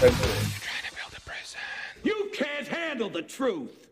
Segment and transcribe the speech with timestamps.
[0.00, 1.60] trying to build a prison.
[2.02, 3.86] You can't handle the truth.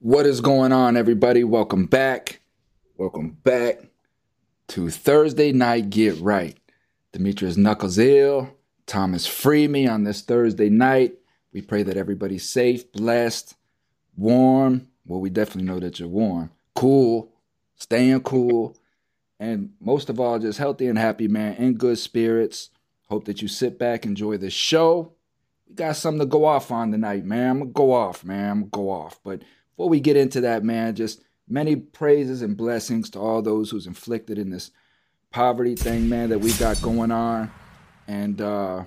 [0.00, 1.44] What is going on, everybody?
[1.44, 2.40] Welcome back.
[2.98, 3.78] Welcome back
[4.68, 6.58] to Thursday Night Get Right.
[7.12, 8.54] Demetrius Knuckles Ill,
[8.86, 11.14] Thomas Freeme on this Thursday night.
[11.54, 13.54] We pray that everybody's safe, blessed,
[14.16, 14.88] warm.
[15.06, 17.31] Well, we definitely know that you're warm, cool,
[17.82, 18.76] staying cool,
[19.40, 22.70] and most of all, just healthy and happy, man, in good spirits.
[23.08, 25.12] Hope that you sit back, enjoy the show.
[25.68, 27.50] We got something to go off on tonight, man.
[27.50, 28.50] I'm gonna go off, man.
[28.50, 29.20] I'm gonna go off.
[29.24, 29.42] But
[29.72, 33.86] before we get into that, man, just many praises and blessings to all those who's
[33.86, 34.70] inflicted in this
[35.30, 37.50] poverty thing, man, that we got going on.
[38.06, 38.84] And uh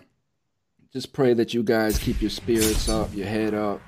[0.94, 3.82] just pray that you guys keep your spirits up, your head up,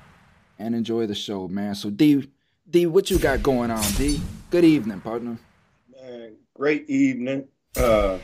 [0.58, 1.74] and enjoy the show, man.
[1.74, 2.28] So D
[2.70, 4.20] D, what you got going on, D?
[4.50, 5.38] Good evening, partner.
[5.90, 7.48] Man, great evening.
[7.74, 8.18] Uh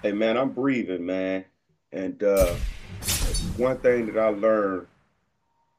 [0.00, 1.44] hey man, I'm breathing, man.
[1.92, 2.54] And uh
[3.58, 4.86] one thing that I learned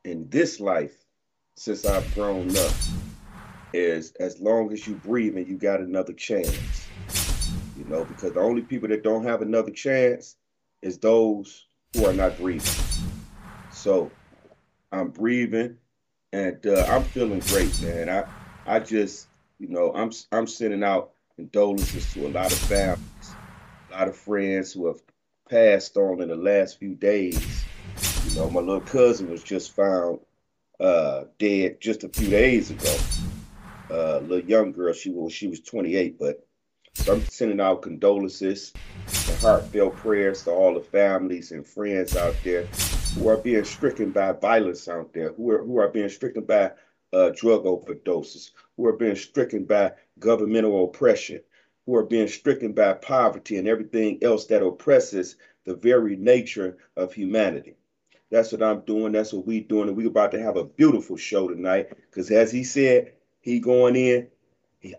[0.05, 0.93] in this life
[1.55, 2.73] since I've grown up
[3.73, 6.87] is as long as you breathing, you got another chance.
[7.75, 10.35] You know, because the only people that don't have another chance
[10.83, 11.65] is those
[11.95, 12.83] who are not breathing.
[13.71, 14.11] So
[14.91, 15.77] I'm breathing
[16.33, 18.09] and uh, I'm feeling great, man.
[18.09, 18.25] I
[18.65, 19.27] I just,
[19.59, 23.35] you know, I'm I'm sending out condolences to a lot of families,
[23.89, 25.01] a lot of friends who have
[25.49, 27.63] passed on in the last few days.
[28.25, 30.19] You know, my little cousin was just found
[30.79, 32.97] uh, dead just a few days ago.
[33.89, 36.45] Uh, little young girl, she was she was 28, but
[36.95, 38.73] so I'm sending out condolences
[39.05, 42.67] and heartfelt prayers to all the families and friends out there
[43.17, 46.71] who are being stricken by violence out there, who are who are being stricken by
[47.13, 51.41] uh, drug overdoses, who are being stricken by governmental oppression,
[51.85, 57.13] who are being stricken by poverty and everything else that oppresses the very nature of
[57.13, 57.75] humanity.
[58.29, 59.13] That's what I'm doing.
[59.13, 59.87] That's what we doing.
[59.87, 61.89] And we about to have a beautiful show tonight.
[62.09, 64.27] Because as he said, he going in,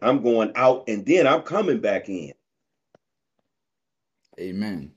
[0.03, 2.33] I'm going out, and then I'm coming back in.
[4.41, 4.93] Amen.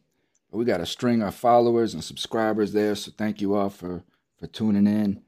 [0.52, 4.04] We got a string of followers and subscribers there, so thank you all for
[4.38, 5.22] for tuning in.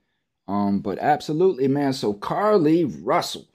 [0.47, 1.93] Um, but absolutely, man.
[1.93, 3.47] So Carlee Russell,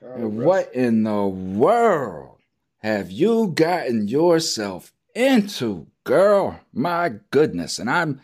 [0.00, 0.72] what Russell.
[0.72, 2.38] in the world
[2.78, 6.60] have you gotten yourself into, girl?
[6.72, 8.20] My goodness, and I'm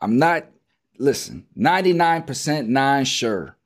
[0.00, 0.46] I'm not
[0.98, 3.56] listen 99% nine sure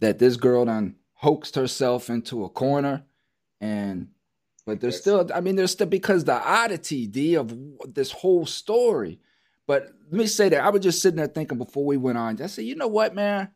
[0.00, 3.04] that this girl done hoaxed herself into a corner
[3.60, 4.08] and
[4.66, 7.56] but there's still i mean there's still because the oddity d of
[7.86, 9.20] this whole story.
[9.66, 12.40] But let me say that i was just sitting there thinking before we went on
[12.42, 13.48] i said you know what man?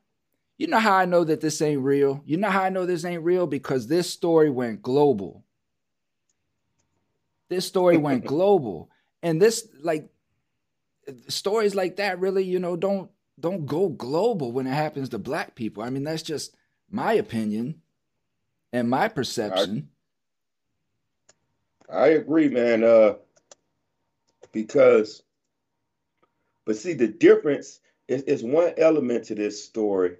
[0.56, 2.22] You know how i know that this ain't real?
[2.24, 3.46] You know how i know this ain't real?
[3.46, 5.44] Because this story went global.
[7.48, 8.90] This story went global.
[9.22, 10.08] And this like
[11.28, 15.56] stories like that really you know don't don't go global when it happens to black
[15.56, 15.82] people.
[15.82, 16.54] I mean that's just
[16.88, 17.82] my opinion
[18.72, 19.89] and my perception
[21.92, 22.84] I agree, man.
[22.84, 23.14] Uh,
[24.52, 25.22] because,
[26.66, 30.16] but see, the difference is, is one element to this story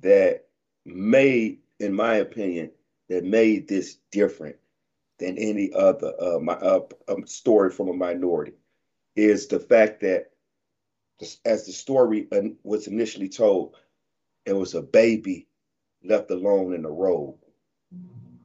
[0.00, 0.46] that
[0.84, 2.70] made, in my opinion,
[3.08, 4.56] that made this different
[5.18, 8.54] than any other uh, my, uh, um, story from a minority
[9.16, 10.30] is the fact that,
[11.44, 12.28] as the story
[12.64, 13.76] was initially told,
[14.46, 15.48] it was a baby
[16.04, 17.36] left alone in the road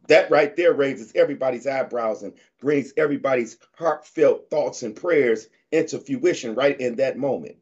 [0.10, 6.56] that right there raises everybody's eyebrows and brings everybody's heartfelt thoughts and prayers into fruition
[6.56, 7.56] right in that moment.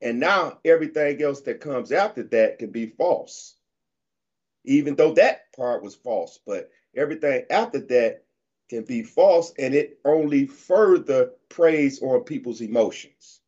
[0.00, 3.56] And now everything else that comes after that can be false.
[4.64, 8.24] Even though that part was false, but everything after that
[8.68, 13.40] can be false and it only further preys on people's emotions.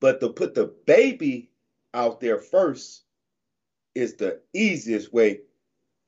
[0.00, 1.50] But to put the baby
[1.94, 3.02] out there first
[3.94, 5.42] is the easiest way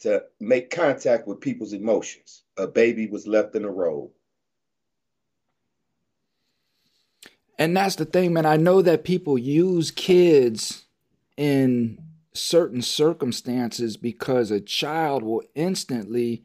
[0.01, 2.43] to make contact with people's emotions.
[2.57, 4.11] A baby was left in the road.
[7.59, 8.45] And that's the thing, man.
[8.45, 10.85] I know that people use kids
[11.37, 11.99] in
[12.35, 16.45] certain circumstances because a child will instantly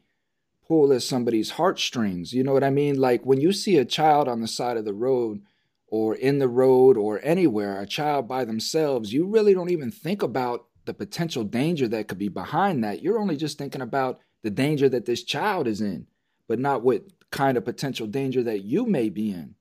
[0.66, 2.32] pull at somebody's heartstrings.
[2.32, 2.98] You know what I mean?
[2.98, 5.42] Like when you see a child on the side of the road
[5.86, 10.22] or in the road or anywhere, a child by themselves, you really don't even think
[10.22, 13.02] about the potential danger that could be behind that.
[13.02, 16.06] You're only just thinking about the danger that this child is in,
[16.48, 19.54] but not what kind of potential danger that you may be in.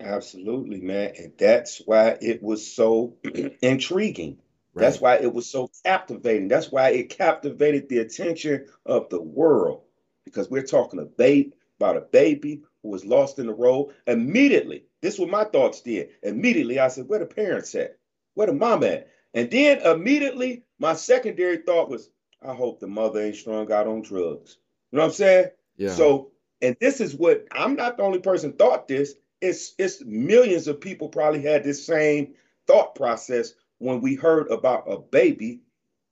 [0.00, 1.12] Absolutely, man.
[1.18, 3.16] And that's why it was so
[3.62, 4.38] intriguing.
[4.72, 4.84] Right.
[4.84, 6.48] That's why it was so captivating.
[6.48, 9.82] That's why it captivated the attention of the world
[10.24, 13.92] because we're talking a babe about a baby who was lost in the road.
[14.06, 16.10] Immediately, this was my thoughts did.
[16.22, 17.98] Immediately, I said, "Where the parents at?
[18.34, 22.10] Where the mom at?" And then immediately, my secondary thought was,
[22.42, 24.58] "I hope the mother ain't strung out on drugs."
[24.90, 25.46] You know what I'm saying?
[25.76, 25.90] Yeah.
[25.90, 26.32] So,
[26.62, 29.14] and this is what I'm not the only person thought this.
[29.40, 32.34] It's it's millions of people probably had this same
[32.66, 35.62] thought process when we heard about a baby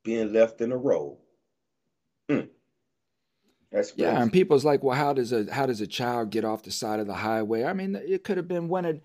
[0.05, 1.19] being left in a road.
[2.31, 2.49] Mm.
[3.71, 4.03] That's crazy.
[4.03, 6.71] yeah, and people's like, well, how does a how does a child get off the
[6.71, 7.65] side of the highway?
[7.65, 9.01] I mean, it could have been when a,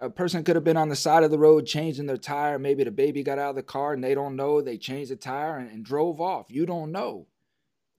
[0.00, 2.58] a person could have been on the side of the road changing their tire.
[2.58, 4.60] Maybe the baby got out of the car and they don't know.
[4.60, 6.46] They changed the tire and, and drove off.
[6.50, 7.26] You don't know.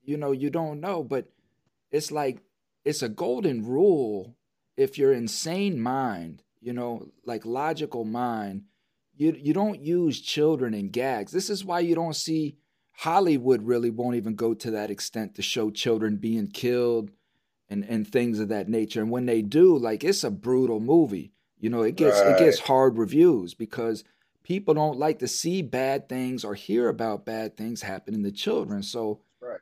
[0.03, 1.03] You know, you don't know.
[1.03, 1.29] But
[1.91, 2.41] it's like
[2.85, 4.35] it's a golden rule
[4.77, 8.63] if you're insane mind, you know, like logical mind
[9.19, 11.31] you you don't use children in gags.
[11.31, 12.57] This is why you don't see
[12.93, 17.11] Hollywood really won't even go to that extent to show children being killed
[17.69, 19.01] and and things of that nature.
[19.01, 21.33] And when they do, like it's a brutal movie.
[21.59, 22.31] You know, it gets right.
[22.31, 24.03] it gets hard reviews because
[24.43, 28.81] people don't like to see bad things or hear about bad things happening to children.
[28.81, 29.59] So right.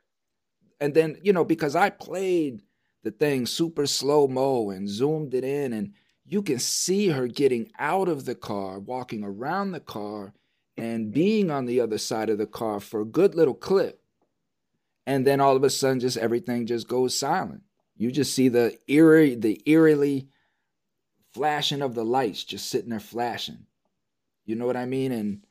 [0.80, 2.62] And then, you know, because I played
[3.02, 5.92] the thing super slow mo and zoomed it in and
[6.24, 10.34] you can see her getting out of the car, walking around the car,
[10.76, 14.00] and being on the other side of the car for a good little clip.
[15.06, 17.62] And then all of a sudden, just everything just goes silent.
[17.96, 20.28] You just see the eerie, the eerily
[21.34, 23.66] flashing of the lights just sitting there flashing.
[24.44, 25.12] You know what I mean?
[25.12, 25.42] And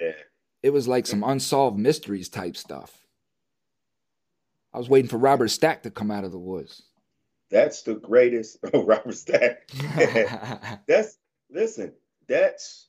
[0.00, 0.12] yeah.
[0.62, 3.06] it was like some unsolved mysteries type stuff.
[4.74, 6.82] I was waiting for Robert Stack to come out of the woods.
[7.50, 8.58] That's the greatest.
[8.74, 9.68] Oh, Robert Stack.
[10.86, 11.18] that's
[11.50, 11.92] listen.
[12.26, 12.88] That's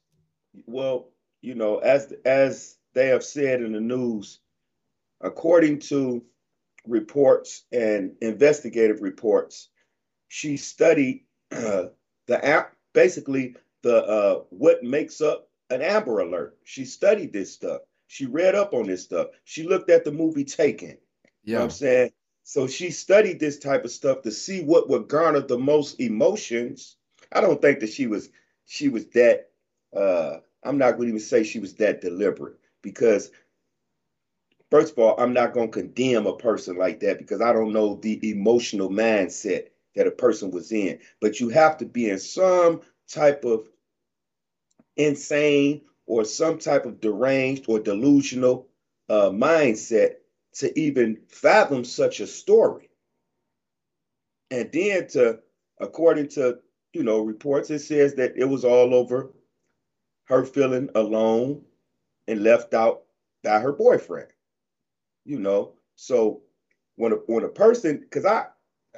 [0.65, 1.09] well,
[1.41, 4.39] you know, as as they have said in the news,
[5.19, 6.23] according to
[6.87, 9.69] reports and investigative reports,
[10.29, 11.85] she studied uh,
[12.27, 16.57] the app, basically the uh, what makes up an Amber Alert.
[16.63, 17.81] She studied this stuff.
[18.07, 19.27] She read up on this stuff.
[19.43, 20.89] She looked at the movie Taken.
[20.89, 20.95] Yeah.
[21.43, 22.11] You know what I'm saying?
[22.43, 26.97] So she studied this type of stuff to see what would garner the most emotions.
[27.31, 28.29] I don't think that she was
[28.65, 29.49] she was that
[29.95, 33.31] uh I'm not going to even say she was that deliberate because
[34.71, 37.73] first of all, I'm not going to condemn a person like that because I don't
[37.73, 40.99] know the emotional mindset that a person was in.
[41.21, 43.67] But you have to be in some type of
[44.95, 48.67] insane or some type of deranged or delusional
[49.09, 50.15] uh, mindset
[50.53, 52.89] to even fathom such a story.
[54.51, 55.39] And then to,
[55.79, 56.59] according to,
[56.93, 59.33] you know, reports, it says that it was all over
[60.25, 61.63] her feeling alone
[62.27, 63.03] and left out
[63.43, 64.27] by her boyfriend.
[65.25, 66.41] You know, so
[66.95, 68.47] when a when a person, because I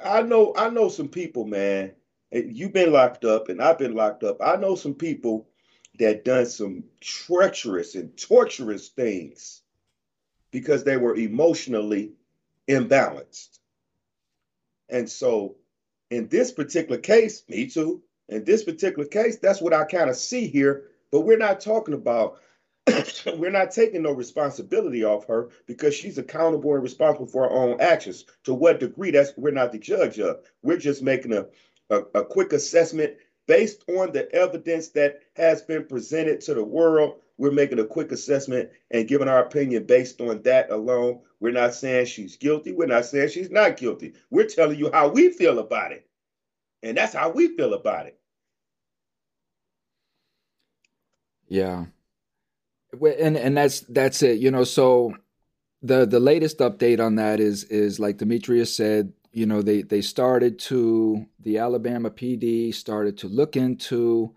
[0.02, 1.92] I know I know some people, man.
[2.32, 4.38] You've been locked up, and I've been locked up.
[4.40, 5.48] I know some people
[5.98, 9.62] that done some treacherous and torturous things
[10.50, 12.12] because they were emotionally
[12.68, 13.58] imbalanced.
[14.88, 15.56] And so,
[16.10, 20.16] in this particular case, me too, in this particular case, that's what I kind of
[20.16, 20.84] see here.
[21.10, 22.40] But we're not talking about,
[23.38, 27.80] we're not taking no responsibility off her because she's accountable and responsible for her own
[27.80, 28.24] actions.
[28.44, 30.38] To what degree, that's we're not the judge of.
[30.62, 31.46] We're just making a,
[31.90, 33.14] a, a quick assessment
[33.46, 38.12] based on the evidence that has been presented to the world we're making a quick
[38.12, 41.20] assessment and giving our opinion based on that alone.
[41.40, 42.72] We're not saying she's guilty.
[42.72, 44.14] We're not saying she's not guilty.
[44.30, 46.08] We're telling you how we feel about it.
[46.82, 48.18] And that's how we feel about it.
[51.48, 51.86] Yeah.
[53.02, 54.38] And and that's that's it.
[54.38, 55.14] You know, so
[55.82, 60.00] the the latest update on that is is like Demetrius said, you know, they they
[60.00, 64.34] started to the Alabama PD started to look into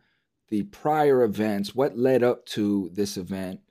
[0.49, 3.61] the prior events, what led up to this event,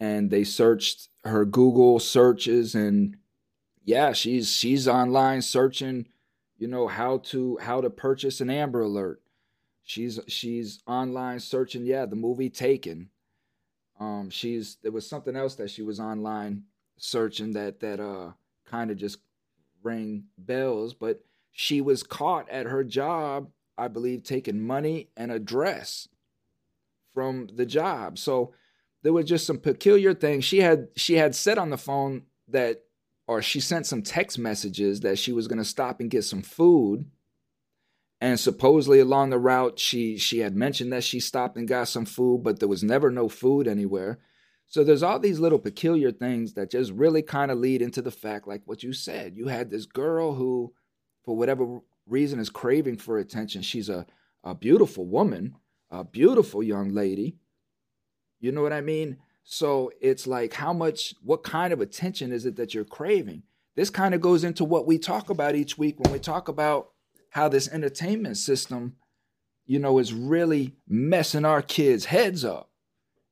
[0.00, 3.16] and they searched her Google searches and
[3.86, 6.08] yeah, she's she's online searching,
[6.58, 9.22] you know, how to how to purchase an Amber Alert.
[9.82, 13.10] She's she's online searching, yeah, the movie Taken.
[13.98, 16.64] Um, she's there was something else that she was online
[16.98, 18.32] searching that that uh
[18.66, 19.18] kind of just
[19.82, 23.48] rang bells, but she was caught at her job,
[23.78, 26.08] I believe, taking money and a dress
[27.14, 28.18] from the job.
[28.18, 28.52] So
[29.02, 30.44] there was just some peculiar things.
[30.44, 32.82] She had she had said on the phone that
[33.26, 36.42] or she sent some text messages that she was going to stop and get some
[36.42, 37.06] food.
[38.20, 42.06] And supposedly along the route she she had mentioned that she stopped and got some
[42.06, 44.18] food, but there was never no food anywhere.
[44.66, 48.10] So there's all these little peculiar things that just really kind of lead into the
[48.10, 49.36] fact, like what you said.
[49.36, 50.72] You had this girl who,
[51.24, 53.62] for whatever reason, is craving for attention.
[53.62, 54.06] She's a,
[54.42, 55.54] a beautiful woman,
[55.90, 57.36] a beautiful young lady.
[58.40, 59.18] You know what I mean?
[59.44, 63.44] So it's like, how much, what kind of attention is it that you're craving?
[63.76, 66.88] This kind of goes into what we talk about each week when we talk about
[67.30, 68.96] how this entertainment system,
[69.66, 72.70] you know, is really messing our kids' heads up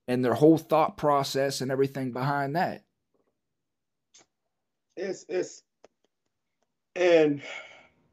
[0.07, 2.85] and their whole thought process and everything behind that.
[4.97, 5.63] It's it's
[6.95, 7.43] and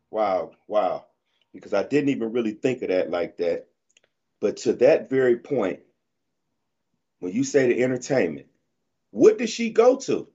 [0.09, 1.05] wow, wow.
[1.53, 3.67] Because I didn't even really think of that like that.
[4.39, 5.81] But to that very point,
[7.19, 8.47] when you say the entertainment,
[9.11, 10.27] what did she go to?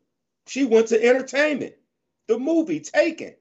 [0.47, 1.75] She went to entertainment,
[2.29, 3.35] the movie Taken.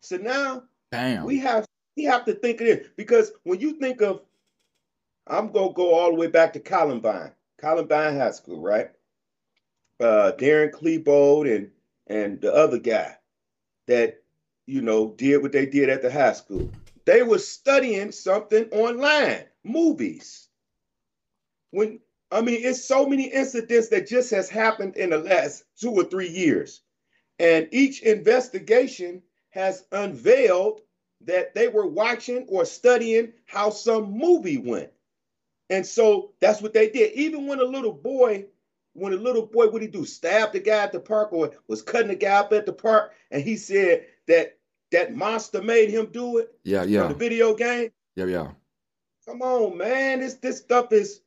[0.00, 0.62] So now
[0.92, 1.24] Damn.
[1.24, 4.22] we have we have to think of it because when you think of
[5.26, 8.90] I'm gonna go all the way back to Columbine, Columbine High School, right?
[10.00, 11.70] Uh, Darren Klebold and
[12.06, 13.16] and the other guy
[13.86, 14.22] that
[14.66, 16.70] you know did what they did at the high school.
[17.06, 20.48] They were studying something online, movies.
[21.70, 22.00] When
[22.30, 26.04] I mean, it's so many incidents that just has happened in the last two or
[26.04, 26.82] three years,
[27.38, 29.22] and each investigation
[29.54, 30.80] has unveiled
[31.20, 34.90] that they were watching or studying how some movie went.
[35.70, 37.12] And so that's what they did.
[37.12, 38.46] Even when a little boy,
[38.94, 40.04] when a little boy, what he do?
[40.04, 43.12] Stabbed the guy at the park or was cutting the guy up at the park,
[43.30, 44.58] and he said that
[44.90, 46.52] that monster made him do it.
[46.64, 47.06] Yeah, yeah.
[47.06, 47.90] The video game.
[48.16, 48.50] Yeah, yeah.
[49.24, 50.20] Come on, man.
[50.20, 51.20] This this stuff is.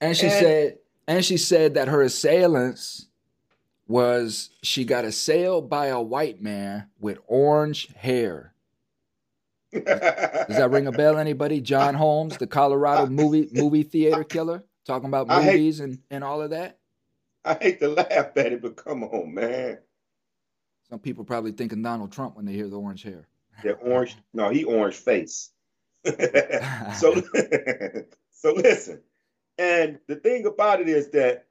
[0.00, 3.08] And she and, said, and she said that her assailants
[3.92, 8.54] was she got assailed by a white man with orange hair.
[9.70, 11.18] Does that ring a bell?
[11.18, 11.60] Anybody?
[11.60, 16.40] John Holmes, the Colorado movie movie theater killer, talking about movies hate, and, and all
[16.40, 16.78] of that.
[17.44, 19.78] I hate to laugh at it, but come on, man.
[20.88, 23.28] Some people probably thinking Donald Trump when they hear the orange hair.
[23.62, 25.50] The orange, no, he orange face.
[26.04, 27.22] so,
[28.30, 29.02] so listen,
[29.58, 31.44] and the thing about it is that,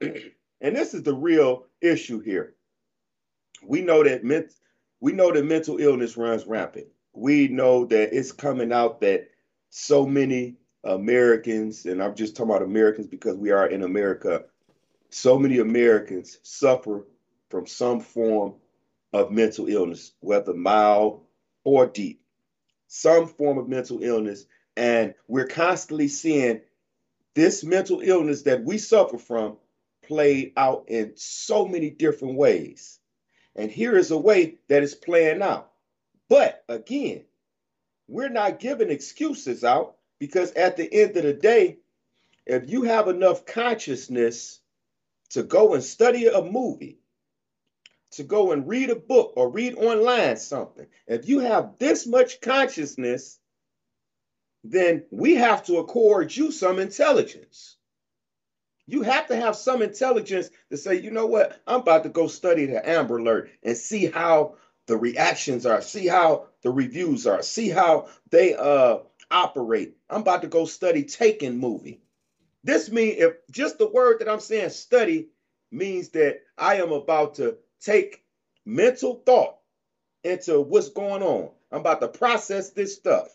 [0.62, 2.54] and this is the real issue here.
[3.62, 4.54] We know that ment-
[5.00, 9.28] we know that mental illness runs rampant we know that it's coming out that
[9.70, 14.44] so many Americans, and I'm just talking about Americans because we are in America,
[15.10, 17.06] so many Americans suffer
[17.50, 18.54] from some form
[19.12, 21.24] of mental illness, whether mild
[21.64, 22.22] or deep,
[22.88, 24.46] some form of mental illness.
[24.76, 26.62] And we're constantly seeing
[27.34, 29.58] this mental illness that we suffer from
[30.02, 32.98] played out in so many different ways.
[33.54, 35.70] And here is a way that it's playing out.
[36.28, 37.24] But again,
[38.08, 41.78] we're not giving excuses out because at the end of the day,
[42.46, 44.60] if you have enough consciousness
[45.30, 46.98] to go and study a movie,
[48.12, 52.40] to go and read a book or read online something, if you have this much
[52.40, 53.38] consciousness,
[54.64, 57.76] then we have to accord you some intelligence.
[58.86, 62.26] You have to have some intelligence to say, you know what, I'm about to go
[62.26, 67.42] study the Amber Alert and see how the reactions are, see how the reviews are,
[67.42, 68.98] see how they uh
[69.30, 69.96] operate.
[70.10, 72.02] I'm about to go study Taken movie.
[72.64, 75.28] This means if just the word that I'm saying study
[75.70, 78.22] means that I am about to take
[78.64, 79.56] mental thought
[80.22, 81.50] into what's going on.
[81.70, 83.28] I'm about to process this stuff.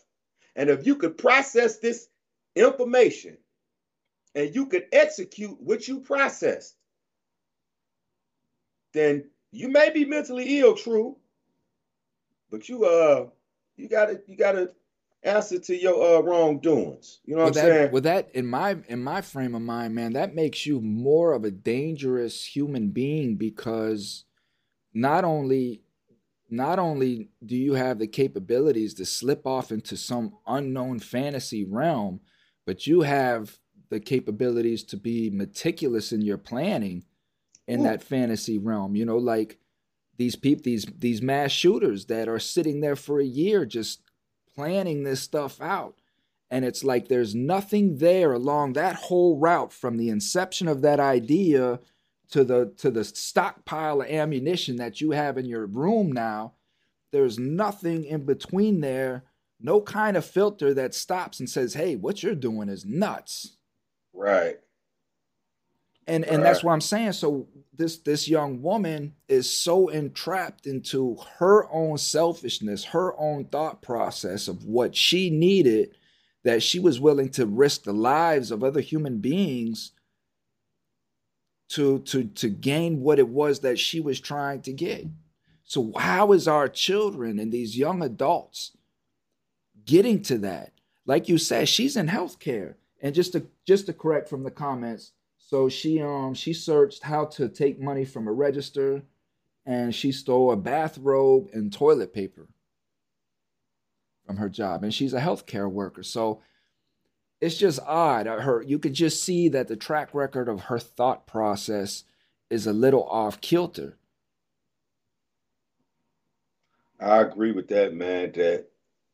[0.54, 2.08] And if you could process this
[2.54, 3.36] information
[4.38, 6.76] and you could execute what you processed,
[8.94, 11.16] then you may be mentally ill, true,
[12.48, 13.26] but you uh
[13.76, 14.70] you gotta you gotta
[15.24, 17.18] answer to your uh wrongdoings.
[17.24, 17.92] You know what I'm that, saying?
[17.92, 21.42] With that in my in my frame of mind, man, that makes you more of
[21.42, 24.24] a dangerous human being because
[24.94, 25.82] not only
[26.48, 32.20] not only do you have the capabilities to slip off into some unknown fantasy realm,
[32.64, 33.58] but you have
[33.90, 37.04] the capabilities to be meticulous in your planning
[37.66, 37.84] in Ooh.
[37.84, 38.96] that fantasy realm.
[38.96, 39.58] You know, like
[40.18, 44.02] these people these these mass shooters that are sitting there for a year just
[44.54, 46.00] planning this stuff out
[46.50, 51.00] and it's like there's nothing there along that whole route from the inception of that
[51.00, 51.78] idea
[52.30, 56.52] to the to the stockpile of ammunition that you have in your room now
[57.12, 59.22] there's nothing in between there
[59.60, 63.56] no kind of filter that stops and says hey what you're doing is nuts
[64.18, 64.56] right
[66.06, 66.42] and and right.
[66.42, 67.46] that's what i'm saying so
[67.78, 74.48] this this young woman is so entrapped into her own selfishness, her own thought process
[74.48, 75.94] of what she needed
[76.44, 79.92] that she was willing to risk the lives of other human beings
[81.70, 85.06] to to to gain what it was that she was trying to get.
[85.64, 88.76] So how is our children and these young adults
[89.84, 90.72] getting to that?
[91.06, 92.74] Like you said, she's in healthcare.
[93.00, 97.26] And just to just to correct from the comments, so she um she searched how
[97.26, 99.02] to take money from a register
[99.64, 102.48] and she stole a bathrobe and toilet paper
[104.26, 104.82] from her job.
[104.82, 106.02] And she's a healthcare worker.
[106.02, 106.42] So
[107.40, 108.26] it's just odd.
[108.26, 112.04] Her you could just see that the track record of her thought process
[112.50, 113.96] is a little off kilter.
[117.00, 118.32] I agree with that, man.
[118.32, 118.66] That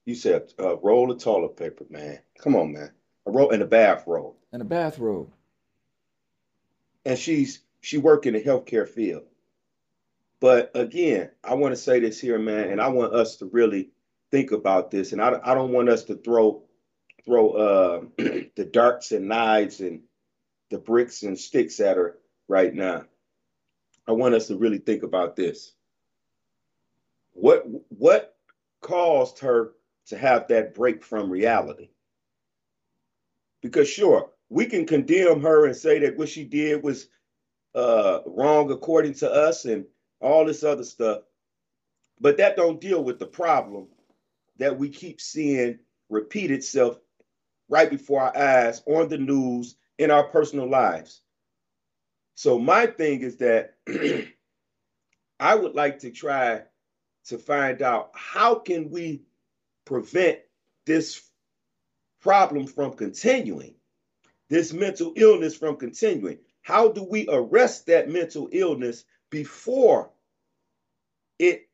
[0.06, 2.20] you said a roll of toilet paper, man.
[2.38, 2.90] Come on, man.
[3.26, 4.34] A robe in a bathrobe.
[4.52, 5.32] In a bathrobe.
[7.04, 9.24] And she's she work in the healthcare field.
[10.40, 13.90] But again, I want to say this here, man, and I want us to really
[14.30, 15.12] think about this.
[15.12, 16.62] And I, I don't want us to throw
[17.24, 20.02] throw uh, the darts and knives and
[20.70, 23.04] the bricks and sticks at her right now.
[24.06, 25.72] I want us to really think about this.
[27.32, 28.36] What what
[28.80, 29.72] caused her
[30.06, 31.88] to have that break from reality?
[33.64, 37.08] Because sure, we can condemn her and say that what she did was
[37.74, 39.86] uh, wrong according to us and
[40.20, 41.22] all this other stuff,
[42.20, 43.88] but that don't deal with the problem
[44.58, 45.78] that we keep seeing
[46.10, 46.98] repeat itself
[47.70, 51.22] right before our eyes on the news in our personal lives.
[52.34, 53.76] So my thing is that
[55.40, 56.64] I would like to try
[57.28, 59.22] to find out how can we
[59.86, 60.40] prevent
[60.84, 61.30] this
[62.24, 63.74] problem from continuing,
[64.48, 66.38] this mental illness from continuing.
[66.62, 70.10] How do we arrest that mental illness before
[71.38, 71.68] it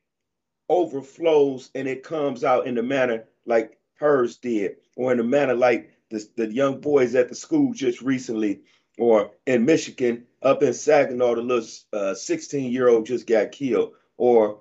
[0.69, 5.55] overflows and it comes out in the manner like hers did, or in a manner
[5.55, 8.63] like the, the young boys at the school just recently,
[8.99, 13.93] or in Michigan, up in Saginaw, the little 16 uh, year old just got killed,
[14.17, 14.59] or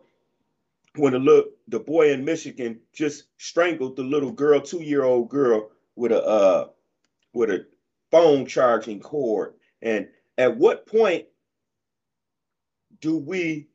[0.96, 5.30] when the look the boy in Michigan just strangled the little girl, two year old
[5.30, 6.68] girl, with a uh,
[7.34, 7.66] with a
[8.10, 9.54] phone charging cord.
[9.82, 10.08] And
[10.38, 11.26] at what point
[13.02, 13.68] do we?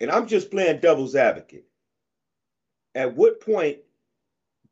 [0.00, 1.66] And I'm just playing devil's advocate.
[2.94, 3.78] At what point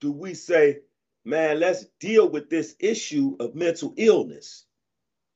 [0.01, 0.81] do we say,
[1.25, 4.65] man, let's deal with this issue of mental illness?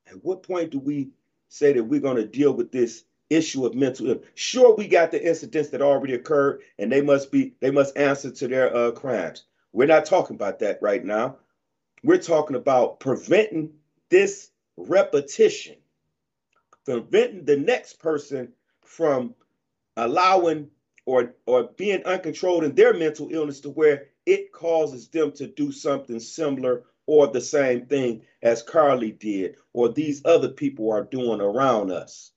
[0.09, 1.11] At what point do we
[1.49, 4.27] say that we're going to deal with this issue of mental illness?
[4.35, 8.31] Sure, we got the incidents that already occurred, and they must be they must answer
[8.33, 9.45] to their uh, crimes.
[9.73, 11.37] We're not talking about that right now.
[12.03, 13.75] We're talking about preventing
[14.09, 15.77] this repetition,
[16.85, 19.35] preventing the next person from
[19.97, 20.71] allowing
[21.07, 25.73] or or being uncontrolled in their mental illness to where it causes them to do
[25.73, 31.41] something similar or the same thing as Carlee did or these other people are doing
[31.41, 32.33] around us.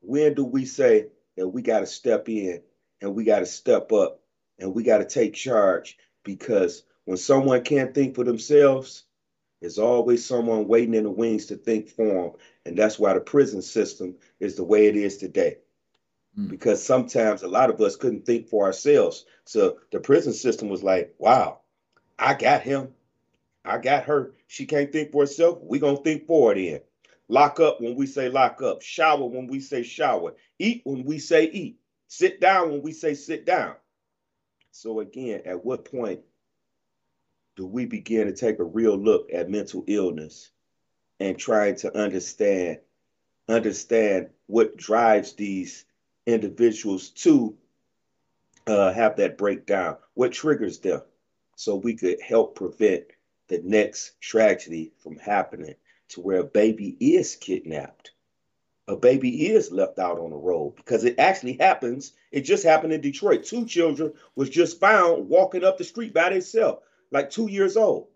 [0.00, 2.62] When do we say that we got to step in
[3.00, 4.20] and we got to step up
[4.58, 5.98] and we got to take charge?
[6.24, 9.04] Because when someone can't think for themselves,
[9.60, 12.32] there's always someone waiting in the wings to think for them.
[12.66, 15.58] And that's why the prison system is the way it is today.
[16.38, 16.48] Mm.
[16.48, 19.24] because sometimes a lot of us couldn't think for ourselves.
[19.44, 21.60] So the prison system was like, wow,
[22.18, 22.88] I got him.
[23.64, 24.34] I got her.
[24.48, 25.60] She can't think for herself.
[25.62, 26.80] we going to think for it in.
[27.28, 28.82] Lock up when we say lock up.
[28.82, 30.34] Shower when we say shower.
[30.58, 31.78] Eat when we say eat.
[32.08, 33.76] Sit down when we say sit down.
[34.72, 36.20] So, again, at what point
[37.56, 40.50] do we begin to take a real look at mental illness
[41.20, 42.78] and trying to understand
[43.48, 45.84] understand what drives these
[46.26, 47.56] individuals to
[48.66, 49.96] uh, have that breakdown?
[50.14, 51.02] What triggers them?
[51.56, 53.04] So we could help prevent
[53.48, 55.74] the next tragedy from happening
[56.08, 58.12] to where a baby is kidnapped.
[58.88, 62.12] A baby is left out on the road because it actually happens.
[62.32, 63.44] It just happened in Detroit.
[63.44, 66.82] Two children was just found walking up the street by themselves,
[67.14, 68.08] like two years old.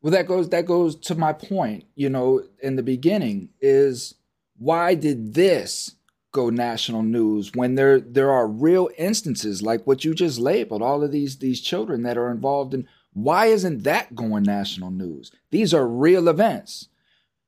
[0.00, 1.84] Well, that goes that goes to my point.
[1.94, 4.14] You know, in the beginning, is
[4.56, 5.96] why did this
[6.32, 11.04] go national news when there there are real instances like what you just labeled all
[11.04, 15.72] of these these children that are involved in why isn't that going national news these
[15.72, 16.88] are real events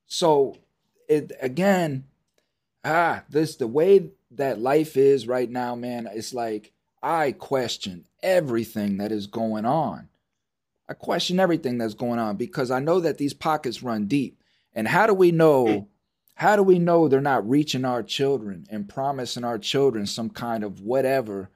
[0.07, 0.57] so
[1.09, 2.05] it again
[2.85, 6.71] ah this the way that life is right now man it's like
[7.03, 10.09] i question everything that is going on
[10.89, 14.41] i question everything that's going on because i know that these pockets run deep
[14.77, 15.85] and how do we know hmm.
[16.35, 20.63] how do we know they're not reaching our children and promising our children some kind
[20.63, 21.51] of whatever,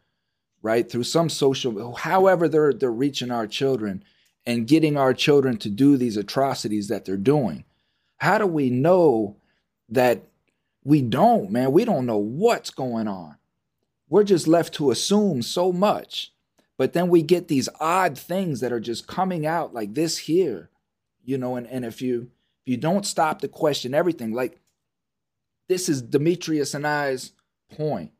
[0.63, 0.91] right?
[0.91, 4.03] Through some social, however they're they're reaching our children
[4.47, 7.65] and getting our children to do these atrocities that they're doing.
[8.17, 9.37] How do we know
[9.91, 10.23] that
[10.83, 11.73] we don't, man.
[11.73, 13.37] We don't know what's going on.
[14.09, 16.33] We're just left to assume so much.
[16.81, 20.71] But then we get these odd things that are just coming out like this here,
[21.23, 22.31] you know, and, and if you
[22.63, 24.59] if you don't stop to question everything, like
[25.69, 27.33] this is Demetrius and I's
[27.71, 28.13] point.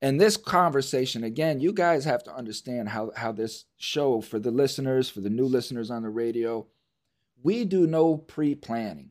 [0.00, 4.52] And this conversation, again, you guys have to understand how, how this show, for the
[4.52, 6.68] listeners, for the new listeners on the radio,
[7.42, 9.10] we do no pre planning.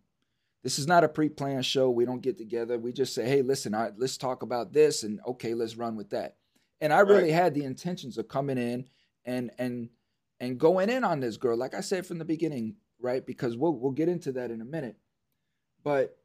[0.63, 1.89] This is not a pre planned show.
[1.89, 2.79] We don't get together.
[2.79, 6.37] We just say, hey, listen, let's talk about this, and okay, let's run with that.
[6.83, 7.43] And I really right.
[7.43, 8.89] had the intentions of coming in
[9.23, 9.87] and and
[10.41, 13.25] and going in on this girl, like I said from the beginning, right?
[13.25, 14.97] Because we'll we'll get into that in a minute.
[15.81, 16.17] But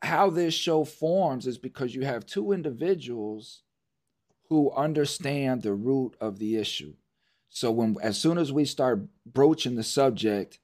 [0.00, 3.60] how this show forms is because you have two individuals
[4.48, 6.94] who understand the root of the issue.
[7.50, 10.60] So when as soon as we start broaching the subject,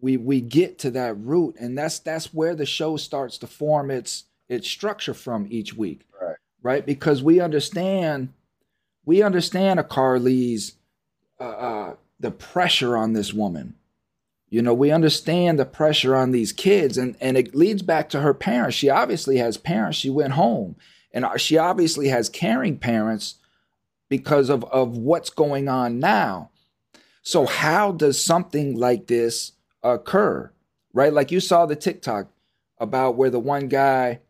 [0.00, 3.90] we we get to that root, and that's that's where the show starts to form
[3.90, 6.06] its its structure from each week.
[6.18, 6.36] Right.
[6.62, 6.84] Right?
[6.84, 8.32] Because we understand
[9.04, 10.74] we understand a Carlee's
[11.40, 13.74] uh, uh, the pressure on this woman.
[14.48, 18.20] You know, we understand the pressure on these kids, and, and it leads back to
[18.20, 18.76] her parents.
[18.76, 19.98] She obviously has parents.
[19.98, 20.76] She went home
[21.12, 23.36] and she obviously has caring parents
[24.08, 26.50] because of, of what's going on now.
[27.22, 30.50] So, how does something like this occur?
[30.92, 31.12] Right?
[31.12, 32.28] Like you saw the TikTok
[32.78, 34.20] about where the one guy,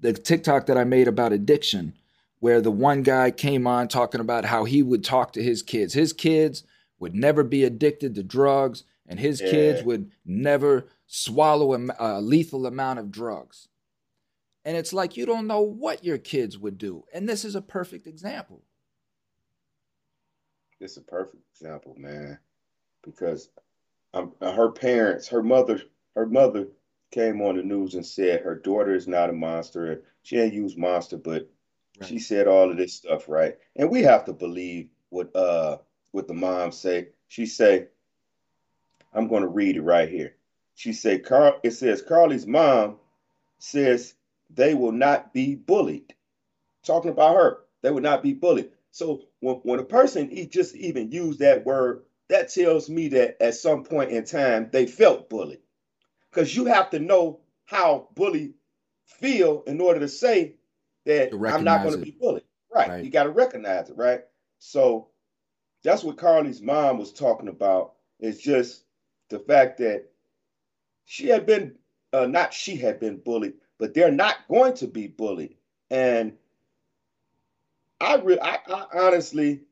[0.00, 1.94] the TikTok that I made about addiction,
[2.40, 5.94] where the one guy came on talking about how he would talk to his kids.
[5.94, 6.64] His kids
[6.98, 9.50] would never be addicted to drugs, and his yeah.
[9.50, 13.68] kids would never swallow a, a lethal amount of drugs.
[14.64, 17.04] And it's like you don't know what your kids would do.
[17.14, 18.62] And this is a perfect example.
[20.80, 22.38] It's a perfect example, man.
[23.02, 23.48] Because
[24.12, 25.80] um, her parents, her mother,
[26.14, 26.68] her mother
[27.10, 30.02] came on the news and said her daughter is not a monster.
[30.22, 31.48] She ain't used monster, but
[32.00, 32.08] right.
[32.08, 33.56] she said all of this stuff, right?
[33.76, 35.78] And we have to believe what uh
[36.12, 37.08] what the mom say.
[37.28, 37.88] She say,
[39.12, 40.34] I'm going to read it right here.
[40.74, 41.60] She say, Carl.
[41.62, 42.96] It says Carlee's mom
[43.58, 44.14] says
[44.50, 46.14] they will not be bullied.
[46.84, 48.70] Talking about her, they will not be bullied.
[48.90, 53.42] So when, when a person he just even used that word, that tells me that
[53.42, 55.60] at some point in time they felt bullied.
[56.30, 58.54] Because you have to know how bully
[59.04, 60.54] feel in order to say
[61.06, 62.44] that I'm not going to be bullied.
[62.74, 62.88] Right.
[62.88, 63.04] right.
[63.04, 64.22] You got to recognize it, right?
[64.58, 65.08] So
[65.82, 67.94] that's what Carlee's mom was talking about.
[68.20, 68.84] It's just
[69.30, 70.10] the fact that
[71.06, 71.76] she had been,
[72.12, 75.56] uh, not she had been bullied, but they're not going to be bullied.
[75.90, 76.34] And
[78.00, 79.62] I, re- I, I honestly,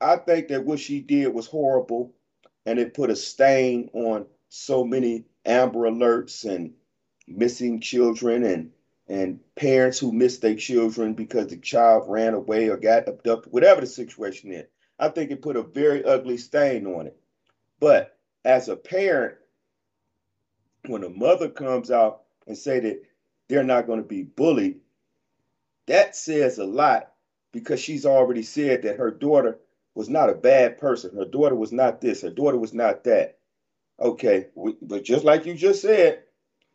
[0.00, 2.12] I think that what she did was horrible,
[2.66, 6.74] and it put a stain on so many Amber Alerts and
[7.26, 8.72] missing children and
[9.08, 13.80] and parents who miss their children because the child ran away or got abducted, whatever
[13.80, 14.66] the situation is.
[14.98, 17.16] I think it put a very ugly stain on it.
[17.78, 19.36] But as a parent,
[20.86, 23.02] when a mother comes out and say that
[23.48, 24.80] they're not going to be bullied,
[25.86, 27.12] that says a lot
[27.52, 29.58] because she's already said that her daughter
[29.94, 31.16] was not a bad person.
[31.16, 32.22] Her daughter was not this.
[32.22, 33.38] Her daughter was not that.
[34.00, 36.22] Okay, we, but just like you just said,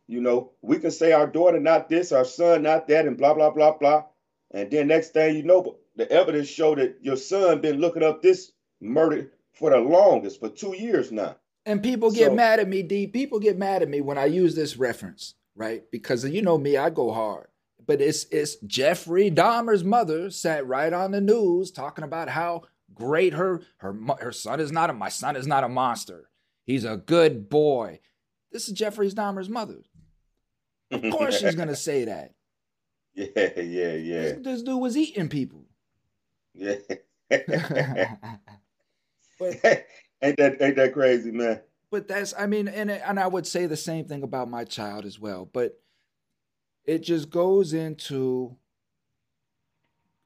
[0.08, 3.34] you know, we can say our daughter not this, our son not that, and blah
[3.34, 4.04] blah blah blah.
[4.52, 8.22] And then next thing you know, the evidence showed that your son been looking up
[8.22, 11.36] this murder for the longest, for two years now.
[11.64, 13.06] And people get so, mad at me, D.
[13.06, 15.82] People get mad at me when I use this reference right?
[15.90, 17.48] Because you know me, I go hard.
[17.84, 22.62] But it's it's Jeffrey Dahmer's mother sat right on the news talking about how
[22.94, 26.28] great her her her son is not a my son is not a monster.
[26.64, 28.00] He's a good boy.
[28.50, 29.78] This is Jeffrey Dahmer's mother.
[30.90, 32.34] Of course she's gonna say that.
[33.14, 34.22] Yeah, yeah, yeah.
[34.22, 35.64] This, this dude was eating people.
[36.54, 36.76] Yeah.
[37.28, 37.42] but
[40.22, 41.60] ain't that ain't that crazy, man?
[41.92, 45.04] but that's I mean, and and I would say the same thing about my child
[45.04, 45.48] as well.
[45.52, 45.78] But
[46.86, 48.56] it just goes into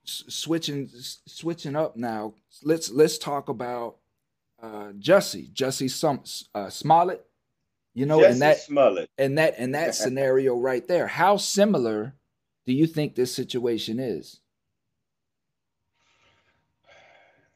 [0.05, 2.35] switching switching up now.
[2.63, 3.97] Let's let's talk about
[4.63, 6.23] uh Jussie Jussie some
[6.55, 7.25] uh, Smollett.
[7.95, 9.11] You know, Jussie in that Smollett.
[9.19, 12.15] in that in that scenario right there, how similar
[12.67, 14.41] do you think this situation is?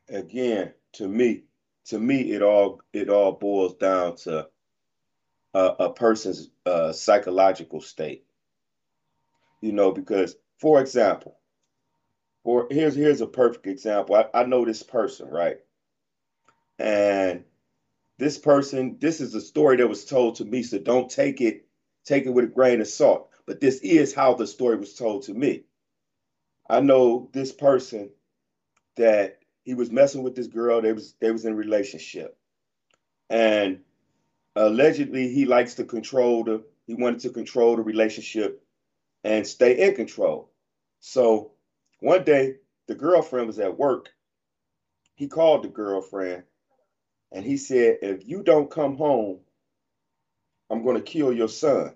[0.08, 1.44] Again, to me,
[1.86, 4.48] to me, it all it all boils down to
[5.54, 8.24] a, a person's uh, psychological state.
[9.60, 11.38] You know, because for example,
[12.44, 14.14] for here's here's a perfect example.
[14.16, 15.58] I, I know this person, right?
[16.80, 17.44] And
[18.18, 21.66] this person, this is a story that was told to me, so don't take it
[22.06, 23.28] take it with a grain of salt.
[23.46, 25.64] But this is how the story was told to me.
[26.70, 28.10] I know this person
[28.96, 30.80] that he was messing with this girl.
[30.80, 32.38] They was they was in relationship,
[33.28, 33.80] and
[34.56, 36.64] allegedly he likes to control the.
[36.86, 38.64] He wanted to control the relationship
[39.22, 40.50] and stay in control.
[41.00, 41.52] So
[41.98, 42.54] one day
[42.88, 44.08] the girlfriend was at work.
[45.14, 46.44] He called the girlfriend
[47.32, 49.40] and he said, If you don't come home,
[50.70, 51.94] I'm going to kill your son.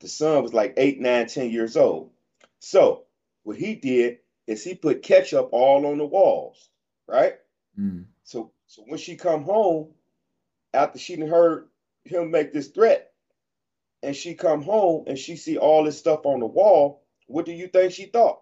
[0.00, 2.10] The son was like eight, nine, ten years old.
[2.58, 3.04] So
[3.42, 6.68] what he did is he put ketchup all on the walls,
[7.06, 7.34] right?
[7.78, 8.06] Mm.
[8.24, 9.88] So so when she come home,
[10.72, 11.68] after she heard
[12.04, 13.12] him make this threat,
[14.02, 17.52] and she come home and she see all this stuff on the wall, what do
[17.52, 18.40] you think she thought?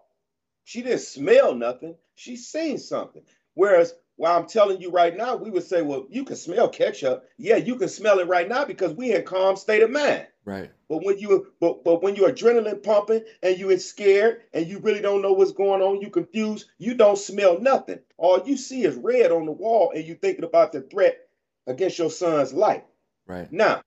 [0.63, 1.95] She didn't smell nothing.
[2.15, 3.23] She seen something.
[3.55, 7.23] Whereas while I'm telling you right now, we would say, well, you can smell ketchup.
[7.37, 10.27] Yeah, you can smell it right now because we in calm state of mind.
[10.43, 10.69] Right.
[10.89, 14.79] But when you but but when you're adrenaline pumping and you are scared and you
[14.79, 17.99] really don't know what's going on, you confused, you don't smell nothing.
[18.17, 21.17] All you see is red on the wall and you thinking about the threat
[21.65, 22.83] against your son's life.
[23.25, 23.49] Right.
[23.53, 23.83] Now,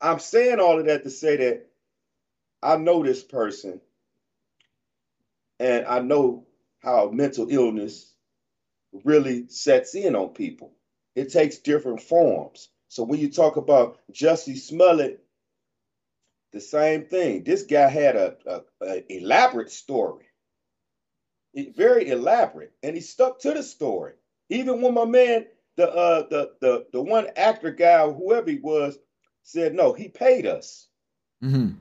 [0.00, 1.66] I'm saying all of that to say that
[2.62, 3.80] I know this person
[5.58, 6.46] and I know
[6.78, 8.11] how mental illness
[9.04, 10.72] really sets in on people.
[11.14, 12.68] It takes different forms.
[12.88, 15.22] So when you talk about Jussie Smollett,
[16.52, 17.44] the same thing.
[17.44, 20.26] This guy had a, a, a elaborate story,
[21.54, 24.12] it, very elaborate, and he stuck to the story.
[24.50, 28.98] Even when my man, the uh, the the the one actor guy, whoever he was,
[29.42, 30.88] said no, he paid us.
[31.42, 31.76] Mm-hmm.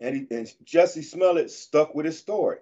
[0.00, 2.58] And he and Jussie Smollett stuck with his story.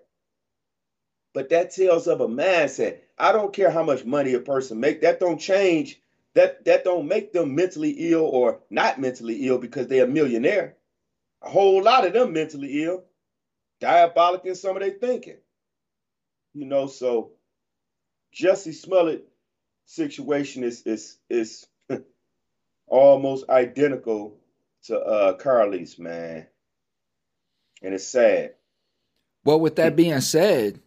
[1.33, 3.01] But that tells of a mindset.
[3.19, 5.03] I don't care how much money a person make.
[5.03, 6.01] That don't change.
[6.35, 10.77] That that don't make them mentally ill or not mentally ill because they're a millionaire.
[11.43, 13.05] A whole lot of them mentally ill,
[13.81, 15.37] diabolic in some of their thinking.
[16.55, 17.33] You know, so
[18.35, 19.29] Jussie Smollett
[19.87, 21.67] situation is is is
[22.89, 24.39] almost identical
[24.85, 26.47] to uh Carlee's man.
[27.83, 28.55] And it's sad.
[29.45, 30.81] Well, with that being said,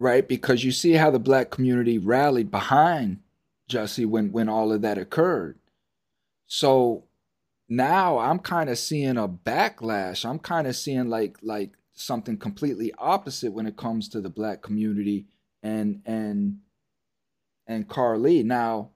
[0.00, 0.26] right?
[0.26, 3.20] Because you see how the black community rallied behind
[3.70, 5.58] Jussie when when all of that occurred.
[6.46, 7.04] So
[7.68, 10.28] now I'm kind of seeing a backlash.
[10.28, 14.62] I'm kind of seeing like like something completely opposite when it comes to the black
[14.62, 15.26] community
[15.62, 16.58] and and
[17.68, 18.42] and Carlee.
[18.44, 18.90] Now,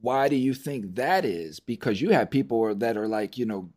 [0.00, 1.58] why do you think that is?
[1.60, 3.70] Because you have people that are like, you know,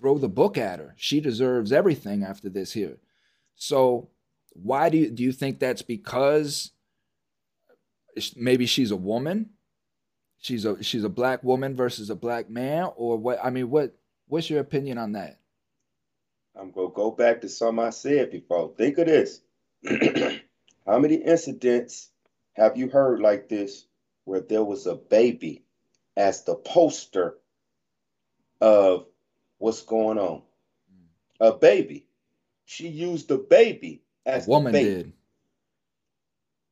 [0.00, 0.94] throw the book at her.
[0.96, 2.96] She deserves everything after this here.
[3.54, 4.08] So
[4.62, 6.72] why do you do you think that's because
[8.36, 9.50] maybe she's a woman?
[10.38, 13.38] She's a she's a black woman versus a black man, or what?
[13.42, 13.96] I mean, what
[14.28, 15.38] what's your opinion on that?
[16.54, 18.72] I'm gonna go back to some I said before.
[18.76, 19.40] Think of this:
[20.86, 22.10] how many incidents
[22.54, 23.86] have you heard like this
[24.24, 25.64] where there was a baby
[26.16, 27.34] as the poster
[28.60, 29.06] of
[29.58, 30.42] what's going on?
[31.40, 31.48] Mm.
[31.48, 32.06] A baby.
[32.64, 35.12] She used the baby as a woman did.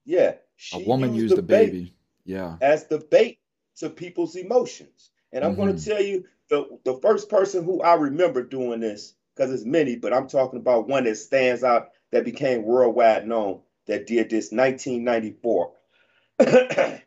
[0.04, 0.34] Yeah,
[0.74, 1.70] a woman used, used the baby.
[1.70, 1.94] baby.
[2.24, 3.38] Yeah, as the bait
[3.76, 5.10] to people's emotions.
[5.32, 5.62] And I'm mm-hmm.
[5.62, 9.64] going to tell you the the first person who I remember doing this because it's
[9.64, 14.30] many, but I'm talking about one that stands out that became worldwide known that did
[14.30, 15.72] this 1994.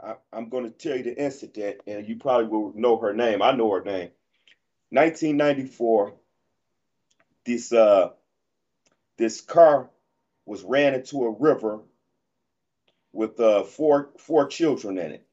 [0.00, 3.42] I, am going to tell you the incident, and you probably will know her name.
[3.42, 4.10] I know her name.
[4.90, 6.14] 1994.
[7.44, 8.10] This uh,
[9.18, 9.90] this car
[10.46, 11.80] was ran into a river
[13.12, 15.26] with uh, four four children in it.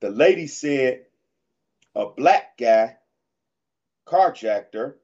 [0.00, 1.06] The lady said
[1.94, 2.96] a black guy
[4.06, 4.96] carjacked her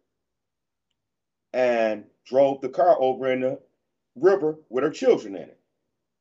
[1.52, 3.61] and drove the car over in the
[4.16, 5.58] river with her children in it.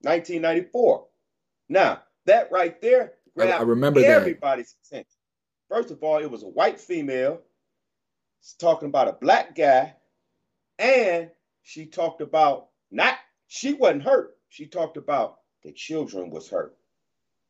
[0.01, 1.05] 1994.
[1.69, 4.97] Now that right there grabbed I, I remember everybody's that.
[4.97, 5.17] attention.
[5.69, 7.41] First of all, it was a white female
[8.59, 9.93] talking about a black guy,
[10.79, 11.29] and
[11.63, 14.37] she talked about not she wasn't hurt.
[14.49, 16.75] She talked about the children was hurt.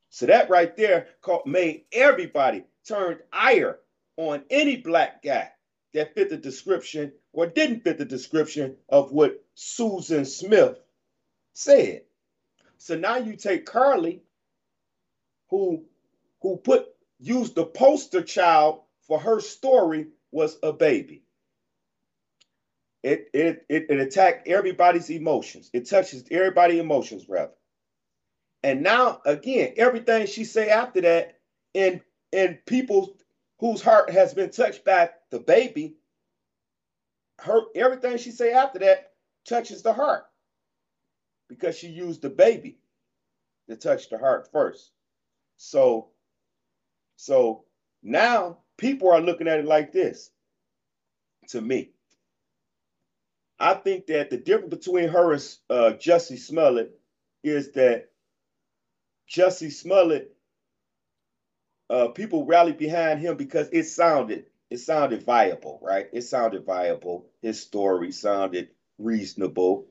[0.10, 3.80] So that right there called, made everybody turned ire
[4.18, 5.52] on any black guy
[5.94, 10.78] that fit the description or didn't fit the description of what Susan Smith
[11.54, 12.02] said.
[12.78, 14.22] So now you take Carlee,
[15.50, 15.86] who
[16.42, 16.88] who put
[17.20, 21.24] used the poster child for her story was a baby.
[23.04, 25.70] It, it, it, it attacked everybody's emotions.
[25.74, 27.54] It touches everybody's emotions, rather.
[28.64, 31.40] And now, again, everything she say after that,
[31.74, 32.02] and
[32.34, 33.18] and people
[33.60, 35.96] whose heart has been touched by the baby,
[37.40, 39.14] her everything she say after that
[39.46, 40.26] touches the heart
[41.50, 42.78] because she used the baby
[43.68, 44.92] to touch the heart first.
[45.58, 46.10] So,
[47.16, 47.66] so
[48.04, 50.32] now people are looking at it like this.
[51.50, 51.92] To me,
[53.62, 57.00] I think that the difference between her and uh, Jussie Smollett
[57.44, 58.10] is that
[59.30, 60.36] Jussie Smollett,
[61.88, 66.08] uh, people rallied behind him because it sounded it sounded viable, right?
[66.12, 67.28] It sounded viable.
[67.42, 69.88] His story sounded reasonable,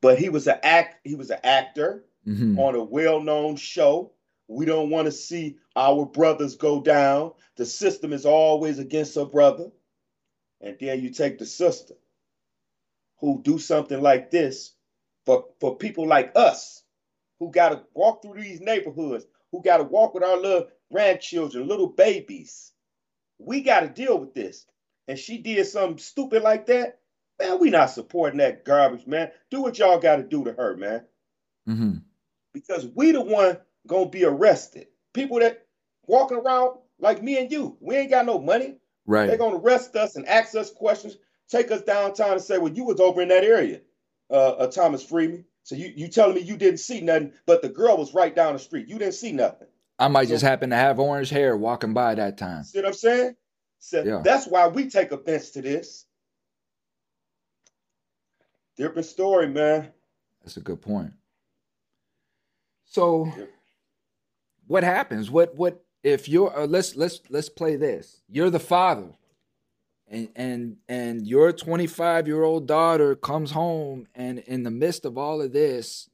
[0.00, 1.06] but he was an act.
[1.06, 2.58] He was an actor mm-hmm.
[2.58, 4.12] on a well-known show.
[4.48, 7.32] We don't want to see our brothers go down.
[7.56, 9.70] The system is always against a brother.
[10.60, 11.94] And then you take the sister
[13.20, 14.72] who do something like this
[15.26, 16.82] for, for people like us
[17.38, 21.68] who got to walk through these neighborhoods, who got to walk with our little grandchildren,
[21.68, 22.72] little babies.
[23.38, 24.66] We got to deal with this.
[25.06, 26.98] And she did something stupid like that.
[27.40, 29.30] Man, we not supporting that garbage, man.
[29.50, 31.04] Do what y'all got to do to her, man.
[31.68, 31.92] Mm-hmm.
[32.52, 34.88] Because we the one gonna be arrested.
[35.14, 35.66] People that
[36.06, 38.78] walking around like me and you, we ain't got no money.
[39.06, 39.26] Right.
[39.26, 41.16] They're gonna arrest us and ask us questions,
[41.48, 43.80] take us downtown and say, "Well, you was over in that area,
[44.30, 47.68] uh, uh Thomas Freeme." So you you telling me you didn't see nothing, but the
[47.68, 48.88] girl was right down the street.
[48.88, 49.68] You didn't see nothing.
[49.98, 52.64] I might so, just happen to have orange hair walking by that time.
[52.64, 53.36] See what I'm saying?
[53.78, 54.20] So yeah.
[54.24, 56.06] That's why we take offense to this.
[58.76, 59.92] Different story, man.
[60.42, 61.12] That's a good point.
[62.84, 63.50] So, yep.
[64.66, 65.30] what happens?
[65.30, 66.56] What what if you're?
[66.56, 68.22] Uh, let's let's let's play this.
[68.28, 69.10] You're the father,
[70.10, 75.18] and and and your 25 year old daughter comes home, and in the midst of
[75.18, 76.08] all of this,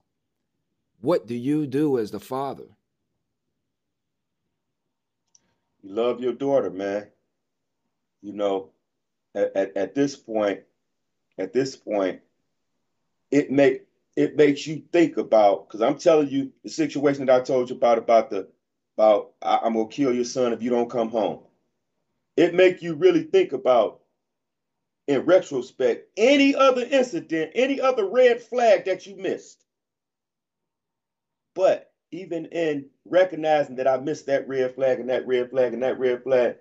[1.00, 2.64] what do you do as the father?
[5.82, 7.08] You love your daughter, man.
[8.22, 8.70] You know,
[9.34, 10.60] at, at, at this point,
[11.38, 12.20] at this point,
[13.30, 17.44] it make it makes you think about because I'm telling you the situation that I
[17.44, 18.48] told you about about the
[18.96, 21.40] about I, I'm gonna kill your son if you don't come home.
[22.36, 24.00] It make you really think about
[25.06, 29.64] in retrospect any other incident, any other red flag that you missed.
[31.54, 35.82] But even in recognizing that I missed that red flag and that red flag and
[35.82, 36.56] that red flag,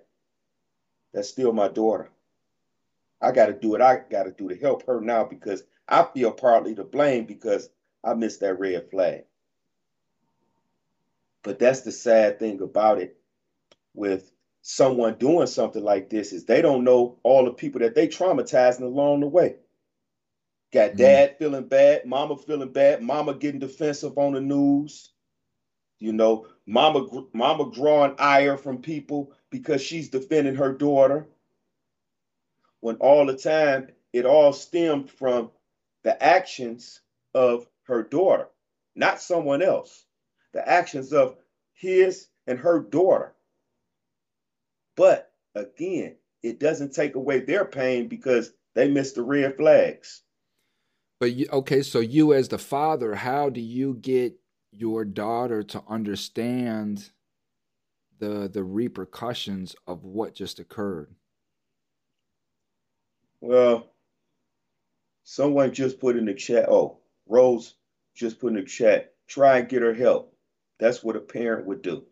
[1.12, 2.10] that's still my daughter.
[3.20, 6.06] I got to do what I got to do to help her now because I
[6.14, 7.70] feel partly to blame because
[8.02, 9.24] I missed that red flag.
[11.42, 13.16] But that's the sad thing about it
[13.94, 14.30] with
[14.66, 18.80] someone doing something like this is they don't know all the people that they traumatizing
[18.80, 19.56] along the way.
[20.72, 20.96] Got mm-hmm.
[20.96, 25.10] dad feeling bad, mama feeling bad, mama getting defensive on the news.
[25.98, 31.28] You know, mama mama drawing ire from people because she's defending her daughter.
[32.80, 35.50] When all the time it all stemmed from
[36.04, 37.00] the actions
[37.34, 38.48] of her daughter,
[38.96, 40.06] not someone else.
[40.54, 41.36] The actions of
[41.74, 43.33] his and her daughter.
[44.96, 50.22] But again, it doesn't take away their pain because they missed the red flags.
[51.20, 54.34] But you, okay, so you as the father, how do you get
[54.70, 57.10] your daughter to understand
[58.18, 61.14] the the repercussions of what just occurred?
[63.40, 63.94] Well,
[65.24, 66.68] Someone just put in the chat.
[66.68, 67.74] Oh, Rose
[68.14, 69.14] just put in the chat.
[69.26, 70.36] Try and get her help.
[70.78, 72.04] That's what a parent would do.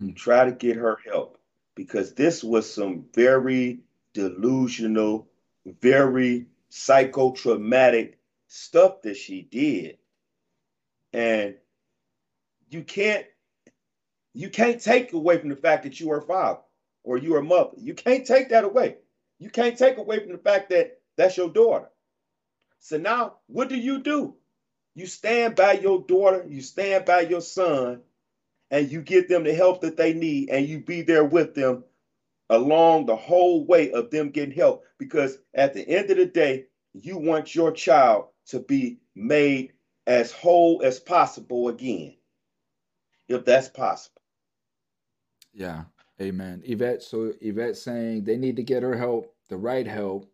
[0.00, 0.12] Mm-hmm.
[0.14, 1.38] Try to get her help
[1.74, 3.80] because this was some very
[4.12, 5.28] delusional,
[5.80, 8.14] very psychotraumatic
[8.48, 9.98] stuff that she did.
[11.12, 11.54] And
[12.68, 13.26] you can't
[14.32, 16.60] you can't take away from the fact that you are father
[17.04, 17.70] or you are mother.
[17.76, 18.96] You can't take that away.
[19.38, 21.88] You can't take away from the fact that that's your daughter.
[22.80, 24.34] So now, what do you do?
[24.94, 28.02] You stand by your daughter, you stand by your son,
[28.70, 31.84] and you give them the help that they need, and you be there with them
[32.50, 34.84] along the whole way of them getting help.
[34.98, 39.72] Because at the end of the day, you want your child to be made
[40.06, 42.14] as whole as possible again,
[43.28, 44.20] if that's possible.
[45.52, 45.84] Yeah,
[46.20, 46.62] amen.
[46.64, 50.30] Yvette, so Yvette saying they need to get her help, the right help,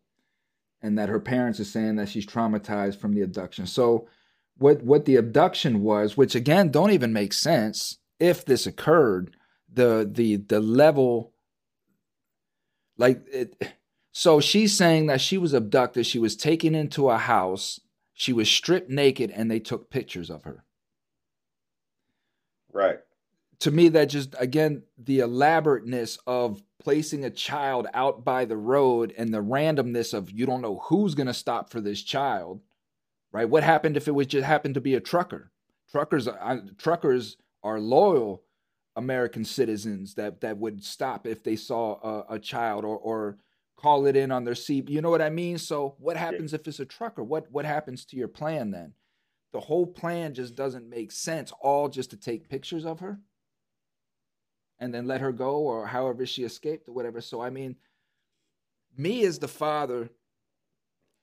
[0.82, 3.66] and that her parents are saying that she's traumatized from the abduction.
[3.66, 4.08] So
[4.58, 9.36] what what the abduction was, which again don't even make sense if this occurred,
[9.72, 11.32] the the the level
[12.98, 13.56] like it
[14.12, 17.80] so she's saying that she was abducted, she was taken into a house,
[18.14, 20.64] she was stripped naked and they took pictures of her.
[22.72, 22.98] Right.
[23.60, 29.12] to me that just again the elaborateness of placing a child out by the road
[29.18, 32.60] and the randomness of you don't know who's going to stop for this child
[33.32, 35.50] right what happened if it was just happened to be a trucker
[35.90, 38.42] truckers uh, truckers are loyal
[38.96, 43.36] american citizens that that would stop if they saw a, a child or or
[43.80, 44.90] call it in on their seat.
[44.90, 45.56] You know what i mean?
[45.56, 47.24] So what happens if it's a trucker?
[47.24, 48.92] What what happens to your plan then?
[49.52, 53.18] The whole plan just doesn't make sense all just to take pictures of her
[54.78, 57.20] and then let her go or however she escaped or whatever.
[57.20, 57.76] So, I mean,
[58.96, 60.10] me as the father,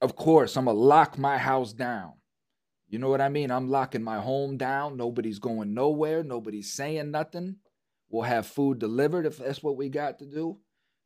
[0.01, 2.13] of course, I'm to lock my house down.
[2.89, 3.51] You know what I mean?
[3.51, 4.97] I'm locking my home down.
[4.97, 6.23] Nobody's going nowhere.
[6.23, 7.57] Nobody's saying nothing.
[8.09, 10.57] We'll have food delivered if that's what we got to do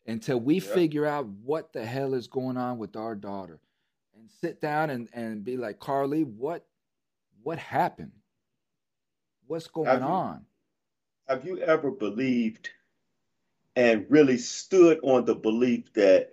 [0.05, 0.63] until we yep.
[0.63, 3.59] figure out what the hell is going on with our daughter
[4.15, 6.65] and sit down and, and be like, Carlee, what
[7.43, 8.11] what happened?
[9.47, 10.45] What's going have you, on?
[11.27, 12.69] have you ever believed
[13.75, 16.31] and really stood on the belief that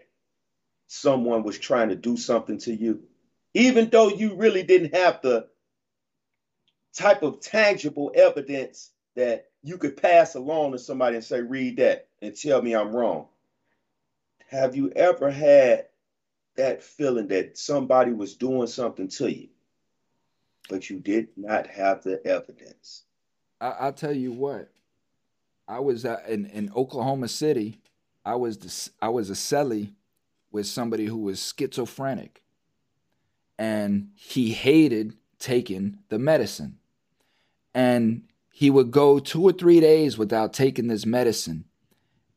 [0.88, 3.02] someone was trying to do something to you,
[3.58, 5.48] even though you really didn't have the
[6.94, 12.08] type of tangible evidence that you could pass along to somebody and say, read that
[12.22, 13.26] and tell me I'm wrong?
[14.48, 15.86] Have you ever had
[16.56, 19.48] that feeling that somebody was doing something to you,
[20.68, 23.02] but you did not have the evidence?
[23.60, 24.70] I, will tell you what.
[25.66, 27.80] I was uh, in in Oklahoma City.
[28.24, 29.92] I was the, I was a cellie
[30.50, 32.42] with somebody who was schizophrenic,
[33.58, 36.78] and he hated taking the medicine,
[37.74, 41.64] and he would go two or three days without taking this medicine,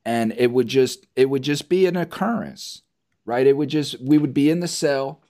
[0.05, 2.81] and it would just it would just be an occurrence,
[3.25, 3.47] right?
[3.47, 5.21] It would just we would be in the cell,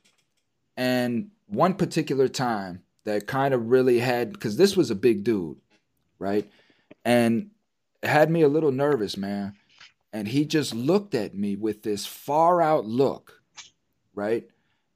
[0.78, 5.58] and one particular time that kind of really had because this was a big dude,
[6.20, 6.50] right?
[7.04, 7.52] And
[8.04, 9.56] had me a little nervous, man.
[10.14, 13.42] And he just looked at me with this far out look,
[14.14, 14.50] right?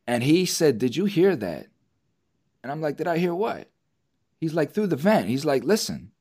[0.07, 1.67] And he said, Did you hear that?
[2.63, 3.69] And I'm like, Did I hear what?
[4.39, 5.27] He's like, Through the vent.
[5.27, 6.11] He's like, Listen,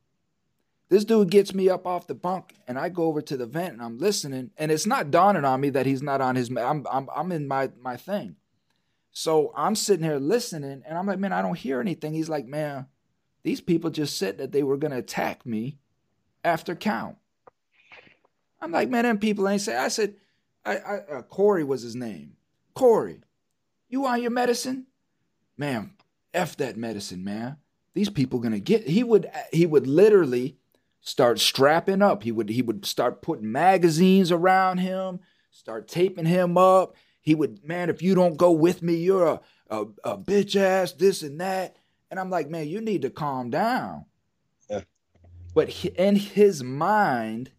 [0.88, 3.74] this dude gets me up off the bunk and I go over to the vent
[3.74, 4.50] and I'm listening.
[4.56, 7.48] And it's not dawning on me that he's not on his, I'm, I'm, I'm in
[7.48, 8.36] my, my thing.
[9.10, 12.12] So I'm sitting here listening and I'm like, Man, I don't hear anything.
[12.12, 12.86] He's like, Man,
[13.44, 15.78] these people just said that they were going to attack me
[16.42, 17.16] after count.
[18.60, 19.76] I'm like, man, them people ain't say.
[19.76, 20.14] I said,
[20.64, 22.32] I, I uh, Corey was his name.
[22.74, 23.20] Corey,
[23.88, 24.86] you on your medicine?
[25.56, 25.92] Man,
[26.32, 27.56] f that medicine, man.
[27.94, 28.88] These people gonna get.
[28.88, 30.56] He would he would literally
[31.00, 32.22] start strapping up.
[32.22, 35.20] He would he would start putting magazines around him,
[35.50, 36.96] start taping him up.
[37.20, 40.92] He would, man, if you don't go with me, you're a, a, a bitch ass,
[40.92, 41.76] this and that.
[42.10, 44.04] And I'm like, man, you need to calm down.
[44.68, 44.82] Yeah.
[45.54, 47.52] But he, in his mind,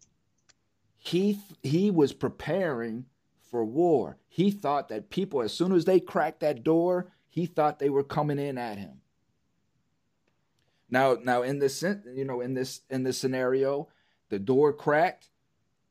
[0.98, 3.06] he he was preparing
[3.50, 4.18] for war.
[4.28, 8.04] He thought that people, as soon as they cracked that door, he thought they were
[8.04, 9.00] coming in at him.
[10.88, 13.88] Now, now in this, you know, in this in this scenario,
[14.28, 15.30] the door cracked.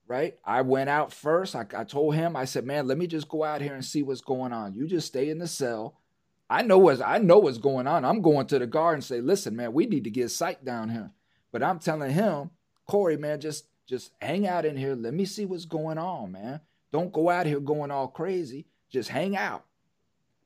[0.07, 1.55] Right, I went out first.
[1.55, 4.03] I, I told him, I said, "Man, let me just go out here and see
[4.03, 4.75] what's going on.
[4.75, 5.97] You just stay in the cell.
[6.49, 8.05] I know what's I know what's going on.
[8.05, 10.89] I'm going to the guard and say, listen, man, we need to get sight down
[10.89, 11.11] here.
[11.51, 12.51] But I'm telling him,
[12.87, 14.95] Corey, man, just just hang out in here.
[14.95, 16.61] Let me see what's going on, man.
[16.95, 18.67] Don't go out here going all crazy.
[18.89, 19.65] Just hang out.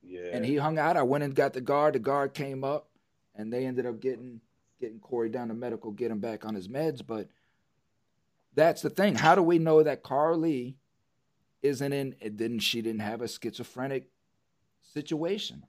[0.02, 0.32] Yeah.
[0.34, 0.98] And he hung out.
[0.98, 1.94] I went and got the guard.
[1.94, 2.90] The guard came up,
[3.36, 4.42] and they ended up getting
[4.82, 7.06] getting Corey down to medical, get him back on his meds.
[7.06, 7.28] But
[8.56, 9.14] that's the thing.
[9.14, 10.74] How do we know that Carlee
[11.62, 12.16] isn't in?
[12.20, 14.08] It Didn't she didn't have a schizophrenic
[14.82, 15.68] situation?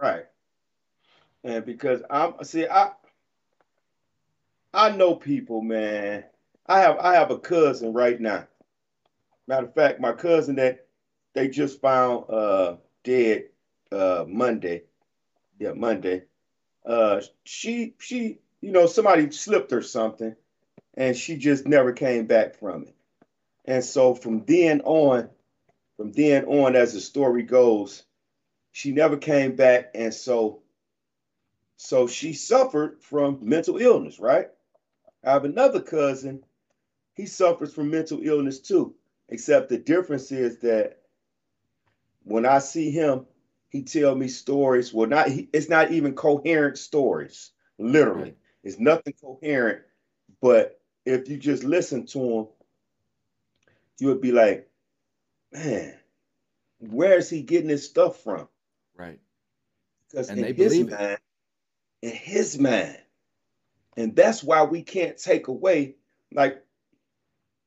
[0.00, 0.26] Right.
[1.42, 2.92] And because I'm see, I
[4.72, 6.22] I know people, man.
[6.66, 8.46] I have I have a cousin right now.
[9.48, 10.86] Matter of fact, my cousin that
[11.34, 13.46] they just found uh dead
[13.90, 14.82] uh Monday.
[15.58, 16.24] Yeah, Monday.
[16.86, 20.36] Uh she she you know somebody slipped her something
[20.94, 22.94] and she just never came back from it.
[23.64, 25.30] And so from then on,
[25.96, 28.04] from then on as the story goes,
[28.72, 30.62] she never came back and so
[31.78, 34.48] so she suffered from mental illness, right?
[35.24, 36.44] I have another cousin.
[37.14, 38.94] He suffers from mental illness too,
[39.28, 40.98] except the difference is that
[42.24, 43.26] when I see him,
[43.70, 44.92] he tell me stories.
[44.94, 47.50] Well, not he, it's not even coherent stories.
[47.78, 49.82] Literally, it's nothing coherent.
[50.40, 52.46] But if you just listen to him,
[53.98, 54.70] you would be like,
[55.52, 55.94] man,
[56.78, 58.48] where is he getting his stuff from?
[58.96, 59.20] Right.
[60.10, 61.18] Because and in his mind,
[62.02, 62.98] in his mind,
[63.98, 65.96] And that's why we can't take away,
[66.32, 66.64] like,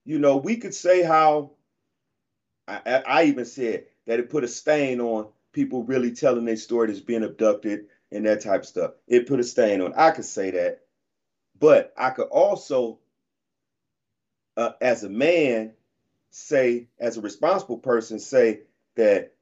[0.05, 1.51] you know, we could say how
[2.67, 6.87] I, I even said that it put a stain on people really telling their story
[6.87, 8.91] that's being abducted and that type of stuff.
[9.07, 9.93] It put a stain on.
[9.95, 10.81] I could say that,
[11.59, 12.99] but I could also,
[14.57, 15.73] uh, as a man,
[16.29, 18.61] say as a responsible person, say
[18.95, 19.33] that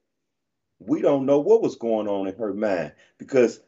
[0.79, 3.59] we don't know what was going on in her mind because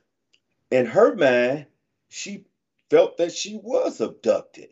[0.71, 1.67] in her mind
[2.09, 2.45] she
[2.89, 4.69] felt that she was abducted.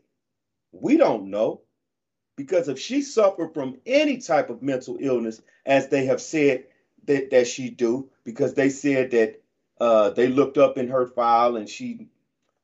[0.71, 1.61] We don't know
[2.39, 6.63] because if she suffered from any type of mental illness, as they have said
[7.03, 9.41] that, that she do, because they said that
[9.81, 12.07] uh, they looked up in her file and she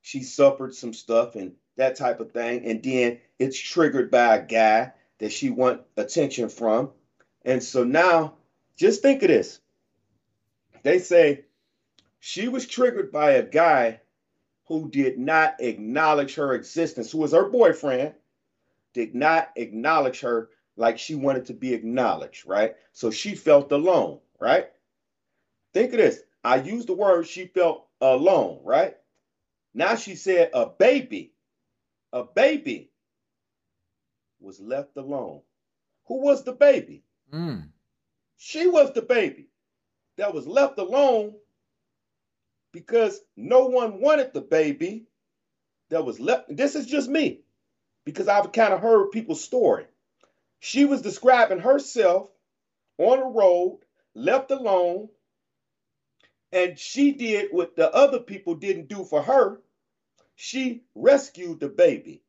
[0.02, 4.46] she suffered some stuff and that type of thing, and then it's triggered by a
[4.46, 6.92] guy that she want attention from,
[7.44, 8.36] and so now
[8.78, 9.60] just think of this.
[10.84, 11.44] They say
[12.22, 14.00] she was triggered by a guy
[14.68, 18.14] who did not acknowledge her existence, who was her boyfriend,
[18.96, 22.76] did not acknowledge her like she wanted to be acknowledged, right?
[22.94, 24.70] So she felt alone, right?
[25.74, 26.22] Think of this.
[26.44, 28.96] I used the word she felt alone, right?
[29.74, 31.34] Now she said a baby,
[32.14, 32.90] a baby
[34.40, 35.42] was left alone.
[36.08, 37.04] Who was the baby?
[37.34, 37.68] Mm.
[38.38, 39.50] She was the baby
[40.18, 41.34] that was left alone
[42.72, 45.08] because no one wanted the baby
[45.90, 46.56] that was left.
[46.56, 47.42] This is just me
[48.06, 49.86] because I've kind of heard people's story.
[50.60, 52.30] She was describing herself
[52.98, 53.82] on a road,
[54.14, 55.10] left alone,
[56.52, 59.62] and she did what the other people didn't do for her.
[60.36, 62.24] She rescued the baby.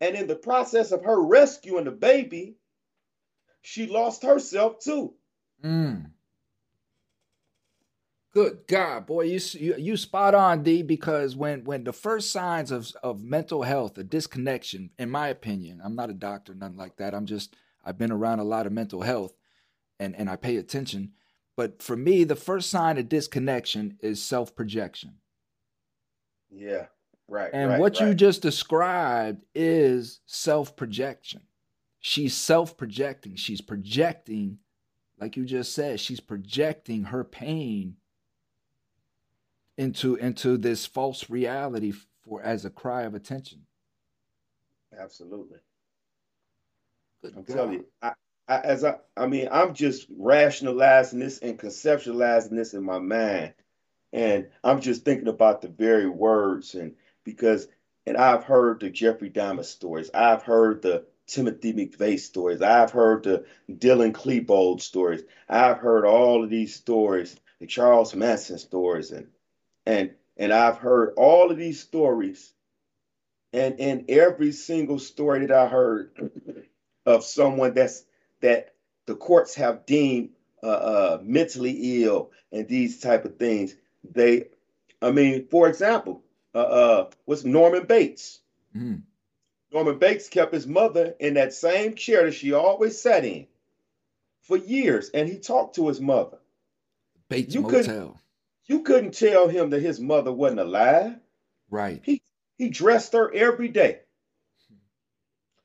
[0.00, 2.56] And in the process of her rescuing the baby,
[3.62, 5.14] she lost herself too.
[5.64, 6.10] Mm.
[8.38, 10.82] Good God, boy, you, you you spot on, D.
[10.82, 15.80] Because when when the first signs of of mental health, a disconnection, in my opinion,
[15.84, 17.16] I'm not a doctor, nothing like that.
[17.16, 19.32] I'm just I've been around a lot of mental health,
[19.98, 21.14] and and I pay attention.
[21.56, 25.14] But for me, the first sign of disconnection is self projection.
[26.48, 26.86] Yeah,
[27.26, 27.50] right.
[27.52, 28.06] And right, what right.
[28.06, 31.40] you just described is self projection.
[31.98, 33.34] She's self projecting.
[33.34, 34.58] She's projecting,
[35.18, 37.96] like you just said, she's projecting her pain
[39.78, 41.92] into into this false reality
[42.24, 43.64] for as a cry of attention.
[44.98, 45.58] Absolutely.
[47.22, 47.54] Good I'm God.
[47.54, 48.12] telling you, I,
[48.48, 53.54] I, as I, I mean, I'm just rationalizing this and conceptualizing this in my mind,
[54.12, 57.68] and I'm just thinking about the very words, and because,
[58.06, 63.24] and I've heard the Jeffrey Dahmer stories, I've heard the Timothy McVeigh stories, I've heard
[63.24, 69.28] the Dylan Klebold stories, I've heard all of these stories, the Charles Manson stories, and
[69.88, 72.52] and and I've heard all of these stories,
[73.52, 76.30] and in every single story that I heard
[77.06, 78.04] of someone that's
[78.40, 78.74] that
[79.06, 80.30] the courts have deemed
[80.62, 83.74] uh, uh, mentally ill and these type of things,
[84.04, 84.44] they,
[85.00, 86.22] I mean, for example,
[86.54, 88.40] uh, uh, was Norman Bates.
[88.76, 89.02] Mm.
[89.72, 93.46] Norman Bates kept his mother in that same chair that she always sat in
[94.42, 96.38] for years, and he talked to his mother.
[97.28, 98.18] Bates you Motel.
[98.68, 101.16] You couldn't tell him that his mother wasn't alive.
[101.70, 102.02] Right.
[102.04, 102.22] He
[102.58, 104.00] he dressed her every day.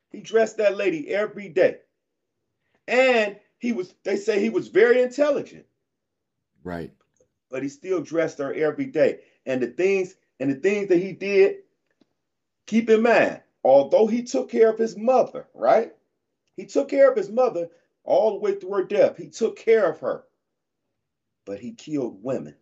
[0.09, 1.79] He dressed that lady every day.
[2.87, 5.65] And he was they say he was very intelligent.
[6.63, 6.93] Right.
[7.49, 9.19] But he still dressed her every day.
[9.45, 11.57] And the things and the things that he did,
[12.67, 15.93] keep in mind, although he took care of his mother, right?
[16.55, 17.69] He took care of his mother
[18.03, 19.17] all the way through her death.
[19.17, 20.23] He took care of her.
[21.45, 22.55] But he killed women.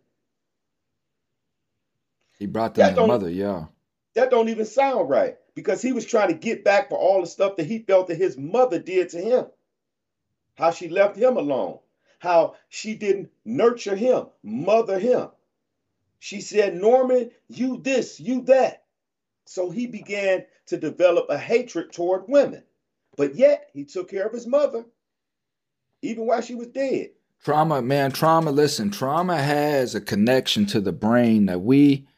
[2.42, 3.66] He brought them that mother, yeah.
[4.14, 7.26] That don't even sound right because he was trying to get back for all the
[7.28, 9.46] stuff that he felt that his mother did to him.
[10.56, 11.78] How she left him alone.
[12.18, 15.28] How she didn't nurture him, mother him.
[16.18, 18.86] She said, Norman, you this, you that.
[19.44, 22.64] So he began to develop a hatred toward women.
[23.16, 24.84] But yet he took care of his mother,
[26.02, 27.10] even while she was dead.
[27.44, 32.08] Trauma, man, trauma, listen, trauma has a connection to the brain that we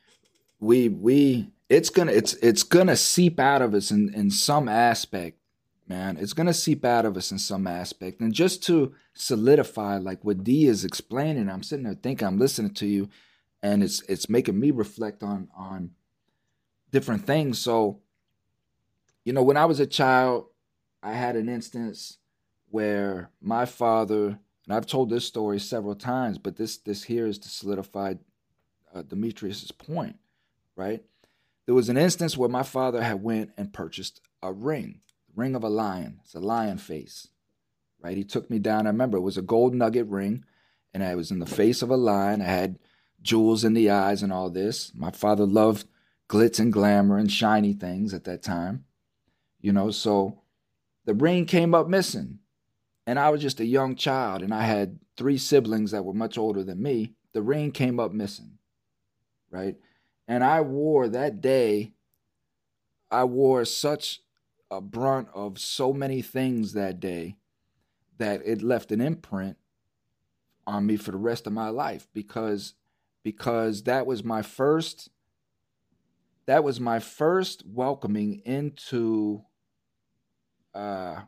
[0.65, 5.39] we we it's gonna it's it's gonna seep out of us in in some aspect
[5.87, 6.17] man.
[6.17, 8.21] It's gonna seep out of us in some aspect.
[8.21, 12.75] And just to solidify like what d is explaining i'm sitting there thinking i'm listening
[12.75, 13.09] to you
[13.63, 15.91] and it's it's making me reflect on on
[16.91, 17.59] different things.
[17.59, 18.01] So
[19.25, 20.47] you know when i was a child
[21.03, 22.19] i had an instance
[22.71, 27.39] where my father and i've told this story several times but this this here is
[27.39, 28.15] to solidify
[28.95, 30.17] uh, Demetris's point
[30.77, 31.03] right?
[31.67, 35.55] there was an instance where my father had went and purchased a ring, The ring
[35.55, 36.21] of a lion.
[36.25, 37.29] It's a lion face,
[38.01, 38.17] right?
[38.17, 38.87] He took me down.
[38.87, 40.45] I remember it was a gold nugget ring,
[40.93, 42.43] and I was in the face of a lion.
[42.43, 42.79] I had
[43.23, 44.93] jewels in the eyes and all this.
[44.95, 45.87] My father loved
[46.29, 48.85] glitz and glamour and shiny things at that time,
[49.61, 49.91] you know.
[49.91, 50.43] So
[51.07, 52.41] the ring came up missing,
[53.07, 56.37] and I was just a young child, and I had three siblings that were much
[56.37, 57.15] older than me.
[57.33, 58.59] The ring came up missing,
[59.51, 59.77] right?
[60.27, 61.93] And I wore that day,
[63.11, 64.21] I wore such
[64.71, 67.37] a brunt of so many things that day
[68.19, 69.57] that it left an imprint
[70.67, 72.75] on me for the rest of my life because
[73.23, 75.11] because that was my first
[76.47, 79.43] that was my first welcoming into
[80.75, 81.21] uh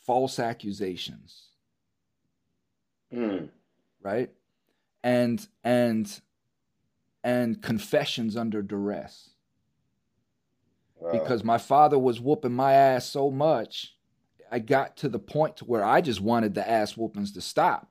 [0.00, 1.48] false accusations
[3.12, 3.50] Mm.
[4.00, 4.30] right
[5.02, 6.20] and and
[7.24, 9.30] and confessions under duress.
[10.96, 11.12] Wow.
[11.12, 13.96] Because my father was whooping my ass so much,
[14.50, 17.88] I got to the point to where I just wanted the ass whoopings to stop.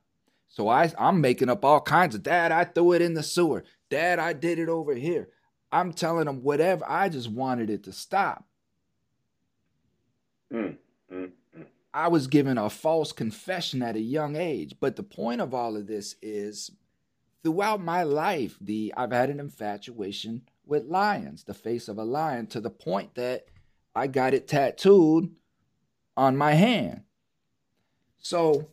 [0.48, 3.64] So I I'm making up all kinds of dad, I threw it in the sewer.
[3.90, 5.30] Dad, I did it over here.
[5.72, 6.86] I'm telling them whatever.
[6.88, 8.46] I just wanted it to stop.
[10.54, 10.78] Mm,
[11.12, 11.66] mm, mm.
[11.94, 14.76] I was given a false confession at a young age.
[14.80, 16.72] But the point of all of this is
[17.44, 22.48] throughout my life, the I've had an infatuation with lions, the face of a lion,
[22.48, 23.46] to the point that
[23.96, 25.32] I got it tattooed
[26.16, 27.02] on my hand.
[28.20, 28.70] So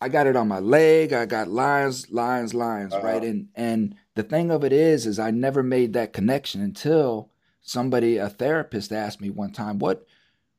[0.00, 1.12] I got it on my leg.
[1.12, 3.04] I got lions, lions, lions, Uh-huh.
[3.06, 3.22] right?
[3.22, 8.16] And and the thing of it is, is I never made that connection until somebody,
[8.16, 10.04] a therapist, asked me one time, "What,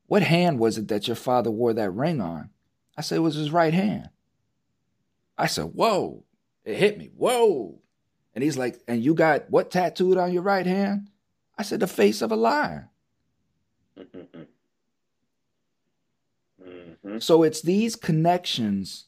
[0.08, 2.50] what hand was it that your father wore that ring on?"
[2.98, 4.10] I said it was his right hand.
[5.38, 6.24] I said, "Whoa!"
[6.70, 7.10] It hit me.
[7.16, 7.80] Whoa!
[8.36, 11.10] And he's like, "And you got what tattooed on your right hand?"
[11.58, 12.90] I said, "The face of a lion."
[13.98, 14.48] Mm-mm-mm.
[16.62, 17.22] Mhm.
[17.24, 19.06] So it's these connections,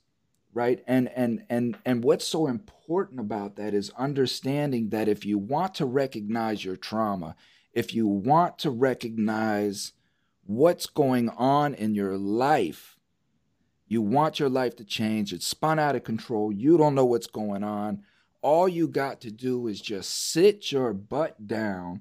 [0.53, 0.83] right?
[0.87, 5.75] And and and and what's so important about that is understanding that if you want
[5.75, 7.35] to recognize your trauma,
[7.73, 9.93] if you want to recognize
[10.45, 12.97] what's going on in your life,
[13.91, 17.27] you want your life to change, it's spun out of control, you don't know what's
[17.27, 18.01] going on.
[18.41, 21.99] All you got to do is just sit your butt down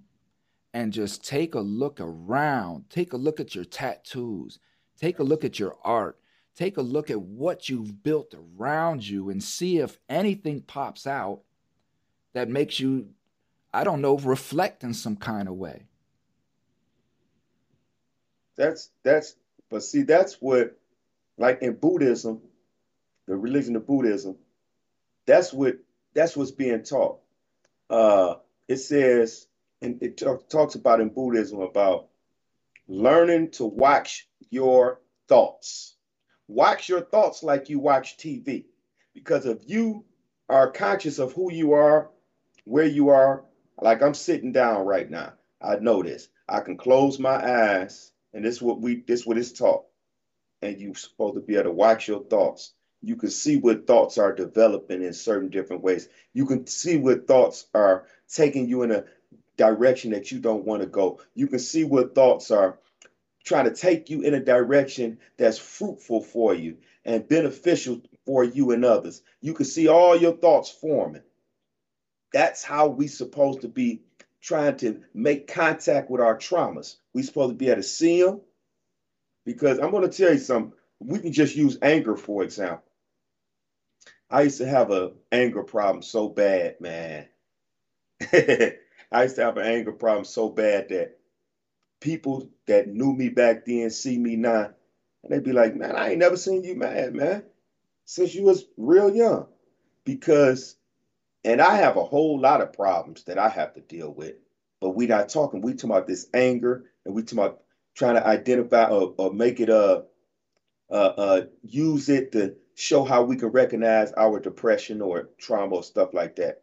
[0.72, 2.84] and just take a look around.
[2.90, 4.60] Take a look at your tattoos.
[5.00, 6.16] Take a look at your art.
[6.54, 11.40] Take a look at what you've built around you and see if anything pops out
[12.34, 13.08] that makes you,
[13.74, 15.86] I don't know, reflect in some kind of way.
[18.56, 19.34] That's that's
[19.70, 20.79] but see that's what
[21.40, 22.42] like in Buddhism,
[23.28, 24.36] the religion of Buddhism,
[25.26, 25.76] that's what
[26.14, 27.20] that's what's being taught.
[27.90, 28.36] Uh
[28.68, 29.48] it says
[29.82, 32.08] and it talk, talks about in Buddhism about
[32.88, 35.96] learning to watch your thoughts.
[36.48, 38.66] Watch your thoughts like you watch TV.
[39.14, 40.04] Because if you
[40.48, 42.10] are conscious of who you are,
[42.64, 43.44] where you are,
[43.80, 46.28] like I'm sitting down right now, I know this.
[46.48, 49.84] I can close my eyes, and this is what we this what it's taught.
[50.62, 52.72] And you're supposed to be able to watch your thoughts.
[53.02, 56.08] You can see what thoughts are developing in certain different ways.
[56.34, 59.04] You can see what thoughts are taking you in a
[59.56, 61.20] direction that you don't want to go.
[61.34, 62.78] You can see what thoughts are
[63.44, 68.70] trying to take you in a direction that's fruitful for you and beneficial for you
[68.72, 69.22] and others.
[69.40, 71.22] You can see all your thoughts forming.
[72.32, 74.02] That's how we're supposed to be
[74.40, 76.96] trying to make contact with our traumas.
[77.12, 78.40] We're supposed to be able to see them
[79.52, 80.72] because I'm going to tell you something.
[81.00, 82.84] We can just use anger for example.
[84.30, 87.26] I used to have a anger problem so bad, man.
[88.32, 91.18] I used to have an anger problem so bad that
[92.00, 94.70] people that knew me back then see me now,
[95.22, 97.44] and they'd be like, "Man, I ain't never seen you mad, man,
[98.04, 99.46] since you was real young."
[100.04, 100.76] Because,
[101.44, 104.36] and I have a whole lot of problems that I have to deal with,
[104.80, 105.60] but we not talking.
[105.60, 107.62] We talking about this anger, and we talking about
[107.94, 110.02] trying to identify or, or make it uh,
[110.90, 115.82] uh uh use it to show how we can recognize our depression or trauma or
[115.82, 116.62] stuff like that.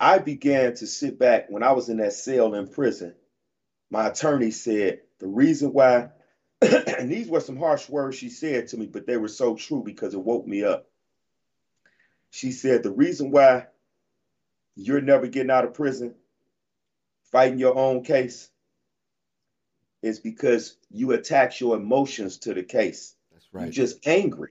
[0.00, 3.14] I began to sit back when I was in that cell in prison
[3.92, 6.08] my attorney said the reason why,
[6.62, 9.82] and these were some harsh words she said to me, but they were so true
[9.84, 10.88] because it woke me up.
[12.30, 13.66] She said the reason why
[14.74, 16.14] you're never getting out of prison,
[17.30, 18.48] fighting your own case,
[20.02, 23.14] is because you attach your emotions to the case.
[23.32, 23.70] That's You're right.
[23.70, 24.50] just angry.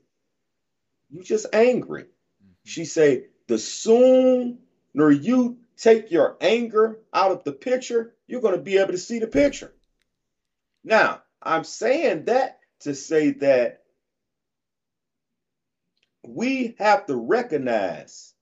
[1.10, 2.04] You just angry.
[2.04, 2.52] Mm-hmm.
[2.64, 4.56] She say the sooner
[4.93, 9.20] you take your anger out of the picture, you're going to be able to see
[9.20, 9.74] the picture.
[10.84, 13.82] Now, I'm saying that to say that
[16.26, 18.34] we have to recognize,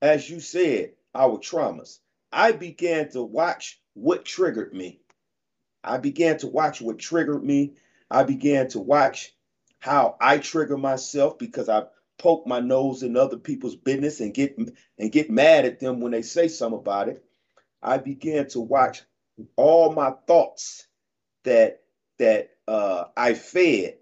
[0.00, 1.98] as you said, our traumas.
[2.32, 5.00] I began to watch what triggered me.
[5.82, 7.74] I began to watch what triggered me.
[8.10, 9.34] I began to watch
[9.78, 11.84] how I trigger myself because I
[12.18, 16.12] poke my nose in other people's business and get and get mad at them when
[16.12, 17.24] they say something about it.
[17.82, 19.02] I began to watch
[19.56, 20.86] all my thoughts
[21.44, 21.82] that
[22.18, 23.96] that uh, I fed,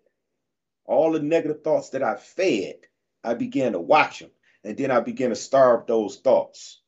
[0.85, 2.77] all the negative thoughts that I fed.
[3.23, 4.31] I began to watch them,
[4.65, 6.81] and then I began to starve those thoughts.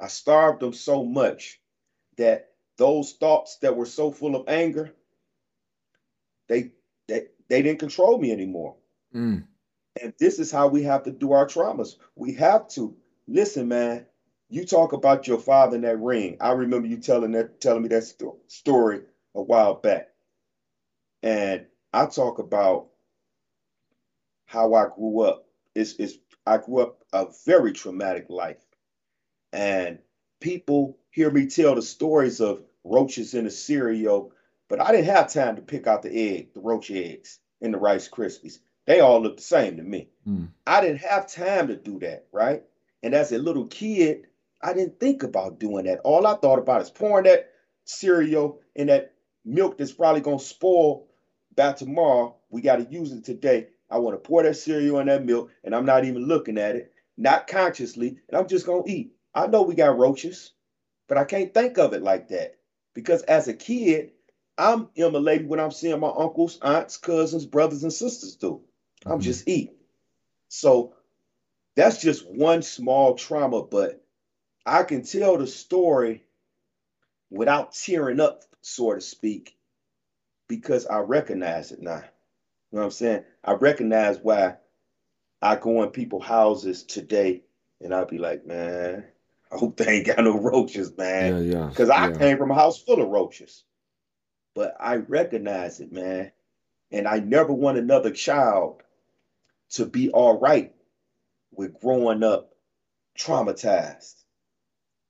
[0.00, 1.60] I starved them so much
[2.16, 2.49] that
[2.80, 4.94] those thoughts that were so full of anger,
[6.48, 6.72] they
[7.08, 8.76] they they didn't control me anymore.
[9.14, 9.44] Mm.
[10.00, 11.96] And this is how we have to do our traumas.
[12.16, 12.96] We have to
[13.28, 14.06] listen, man.
[14.48, 16.38] You talk about your father in that ring.
[16.40, 19.02] I remember you telling that telling me that sto- story
[19.34, 20.08] a while back.
[21.22, 22.88] And I talk about
[24.46, 25.46] how I grew up.
[25.74, 26.14] It's, it's
[26.46, 28.64] I grew up a very traumatic life.
[29.52, 29.98] And
[30.40, 34.32] people hear me tell the stories of roaches in a cereal,
[34.68, 37.78] but I didn't have time to pick out the egg, the roach eggs in the
[37.78, 38.58] Rice Krispies.
[38.86, 40.08] They all look the same to me.
[40.26, 40.48] Mm.
[40.66, 42.62] I didn't have time to do that, right?
[43.02, 44.26] And as a little kid,
[44.62, 46.00] I didn't think about doing that.
[46.00, 47.50] All I thought about is pouring that
[47.84, 49.12] cereal in that
[49.44, 51.06] milk that's probably gonna spoil
[51.56, 52.36] by tomorrow.
[52.50, 53.68] We got to use it today.
[53.90, 56.76] I want to pour that cereal in that milk, and I'm not even looking at
[56.76, 59.12] it, not consciously, and I'm just gonna eat.
[59.34, 60.52] I know we got roaches,
[61.08, 62.59] but I can't think of it like that
[62.94, 64.12] because as a kid,
[64.58, 68.62] I'm immolated when I'm seeing my uncles, aunts, cousins, brothers, and sisters do.
[69.06, 69.20] I'm mm-hmm.
[69.20, 69.76] just eating.
[70.48, 70.94] So
[71.76, 74.04] that's just one small trauma, but
[74.66, 76.24] I can tell the story
[77.30, 79.56] without tearing up, so to speak,
[80.48, 82.02] because I recognize it now.
[82.70, 83.24] You know what I'm saying?
[83.44, 84.56] I recognize why
[85.40, 87.42] I go in people's houses today
[87.80, 89.04] and I'll be like, man,
[89.52, 91.48] I hope they ain't got no roaches, man.
[91.48, 91.66] Yeah, yeah.
[91.66, 92.18] Because I yeah.
[92.18, 93.64] came from a house full of roaches.
[94.54, 96.32] But I recognize it, man.
[96.92, 98.82] And I never want another child
[99.70, 100.72] to be all right
[101.52, 102.52] with growing up
[103.18, 104.14] traumatized.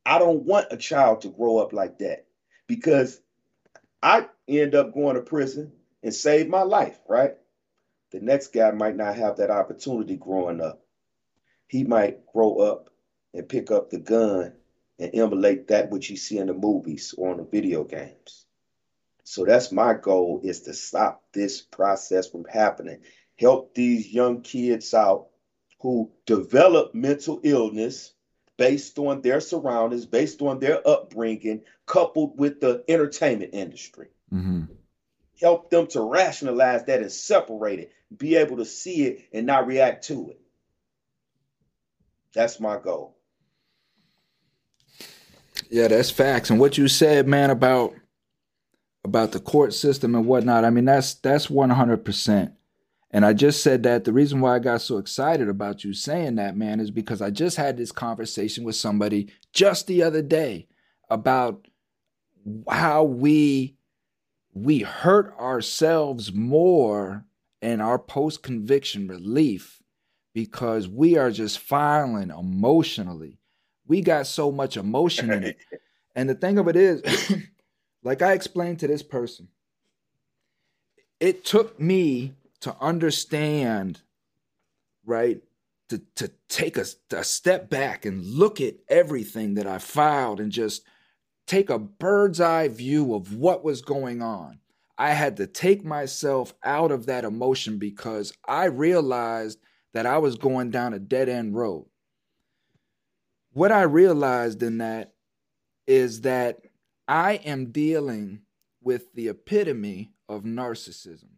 [0.04, 2.26] I don't want a child to grow up like that
[2.66, 3.20] because
[4.02, 5.72] I end up going to prison
[6.02, 7.34] and save my life, right?
[8.12, 10.82] The next guy might not have that opportunity growing up.
[11.68, 12.89] He might grow up
[13.34, 14.52] and pick up the gun
[14.98, 18.46] and emulate that which you see in the movies or in the video games.
[19.24, 23.00] So that's my goal is to stop this process from happening
[23.40, 25.28] help these young kids out
[25.80, 28.12] who develop mental illness
[28.58, 34.08] based on their surroundings, based on their upbringing, coupled with the entertainment industry.
[34.32, 34.64] Mm-hmm.
[35.40, 39.66] Help them to rationalize that and separate it, be able to see it and not
[39.66, 40.40] react to it.
[42.34, 43.16] That's my goal.
[45.68, 46.50] Yeah, that's facts.
[46.50, 47.94] And what you said, man, about
[49.02, 52.52] about the court system and whatnot, I mean, that's that's one hundred percent
[53.10, 56.36] and I just said that the reason why I got so excited about you saying
[56.36, 60.68] that, man, is because I just had this conversation with somebody just the other day
[61.08, 61.66] about
[62.70, 63.76] how we
[64.54, 67.24] we hurt ourselves more
[67.60, 69.82] in our post conviction relief
[70.32, 73.39] because we are just filing emotionally.
[73.90, 75.58] We got so much emotion in it.
[76.16, 77.02] And the thing of it is,
[78.02, 79.46] like I explained to this person,
[81.20, 84.00] it took me to understand,
[85.06, 85.40] right?
[85.90, 90.50] To, to take a, a step back and look at everything that I filed and
[90.50, 90.82] just
[91.46, 94.58] take a bird's eye view of what was going on.
[94.98, 99.60] I had to take myself out of that emotion because I realized
[99.94, 101.86] that I was going down a dead end road.
[103.52, 105.14] What I realized in that
[105.86, 106.60] is that
[107.08, 108.42] I am dealing
[108.82, 111.30] with the epitome of narcissism.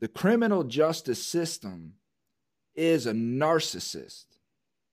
[0.00, 1.94] The criminal justice system
[2.74, 4.24] is a narcissist.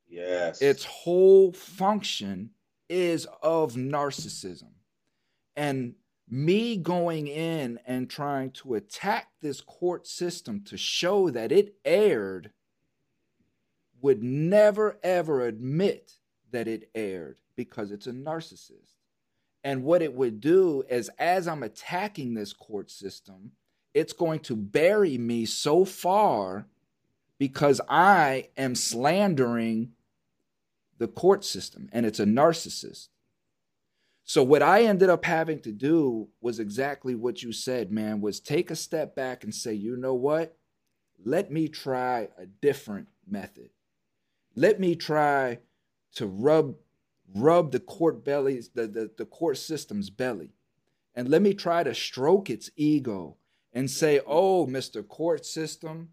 [0.07, 0.61] Yes.
[0.61, 2.51] Its whole function
[2.89, 4.71] is of narcissism.
[5.55, 5.95] And
[6.29, 12.51] me going in and trying to attack this court system to show that it erred
[14.01, 16.13] would never ever admit
[16.51, 18.93] that it erred because it's a narcissist.
[19.63, 23.51] And what it would do is, as I'm attacking this court system,
[23.93, 26.67] it's going to bury me so far
[27.37, 29.91] because I am slandering
[30.97, 33.09] the court system and it's a narcissist.
[34.23, 38.39] So what I ended up having to do was exactly what you said, man, was
[38.39, 40.57] take a step back and say, "You know what?
[41.23, 43.69] Let me try a different method.
[44.57, 45.59] Let me try
[46.15, 46.75] to rub
[47.35, 50.49] rub the court bellies, the, the, the court system's belly.
[51.13, 53.37] And let me try to stroke its ego
[53.71, 55.07] and say, oh, Mr.
[55.07, 56.09] Court System,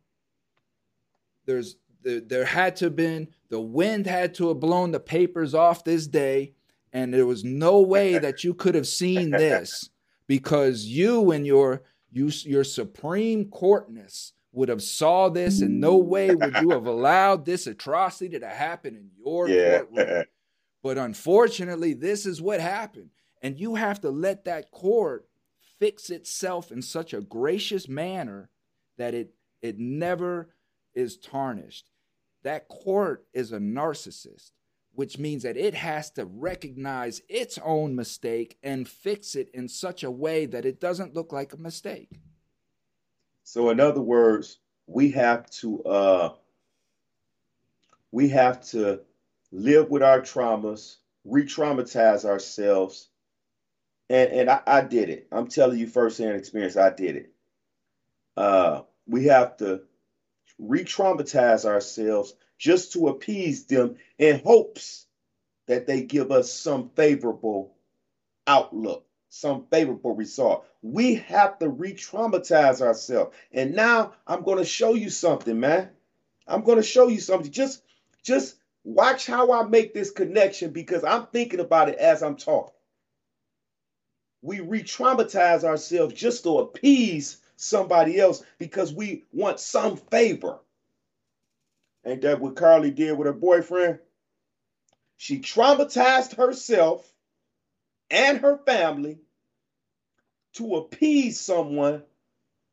[1.47, 5.55] there's there, there had to have been the wind had to have blown the papers
[5.55, 6.53] off this day
[6.93, 9.89] and there was no way that you could have seen this
[10.27, 11.83] because you and your
[12.13, 17.45] you, your supreme courtness would have saw this and no way would you have allowed
[17.45, 19.81] this atrocity to happen in your yeah.
[19.81, 20.25] courtroom
[20.83, 23.11] but unfortunately this is what happened
[23.43, 25.29] and you have to let that court
[25.79, 28.51] fix itself in such a gracious manner
[28.97, 30.51] that it it never
[30.95, 31.91] is tarnished
[32.45, 34.53] that court is a narcissist,
[34.93, 40.05] which means that it has to recognize its own mistake and fix it in such
[40.05, 42.21] a way that it doesn't look like a mistake.
[43.45, 46.35] So, in other words, we have to uh,
[48.11, 49.01] we have to
[49.53, 53.09] live with our traumas, re-traumatize ourselves,
[54.11, 55.29] and and I, I did it.
[55.31, 56.77] I'm telling you firsthand experience.
[56.77, 57.33] I did it.
[58.37, 59.83] Uh, we have to
[60.59, 65.07] re traumatize ourselves just to appease them in hopes
[65.67, 67.75] that they give us some favorable
[68.47, 70.65] outlook, some favorable result.
[70.81, 73.35] We have to re traumatize ourselves.
[73.51, 75.91] And now I'm going to show you something, man.
[76.47, 77.51] I'm going to show you something.
[77.51, 77.83] Just,
[78.23, 82.75] just watch how I make this connection because I'm thinking about it as I'm talking.
[84.41, 90.61] We re traumatize ourselves just to appease somebody else because we want some favor.
[92.07, 93.99] Ain't that what Carlee did with her boyfriend?
[95.17, 97.11] She traumatized herself
[98.11, 99.19] and her family
[100.55, 102.03] to appease someone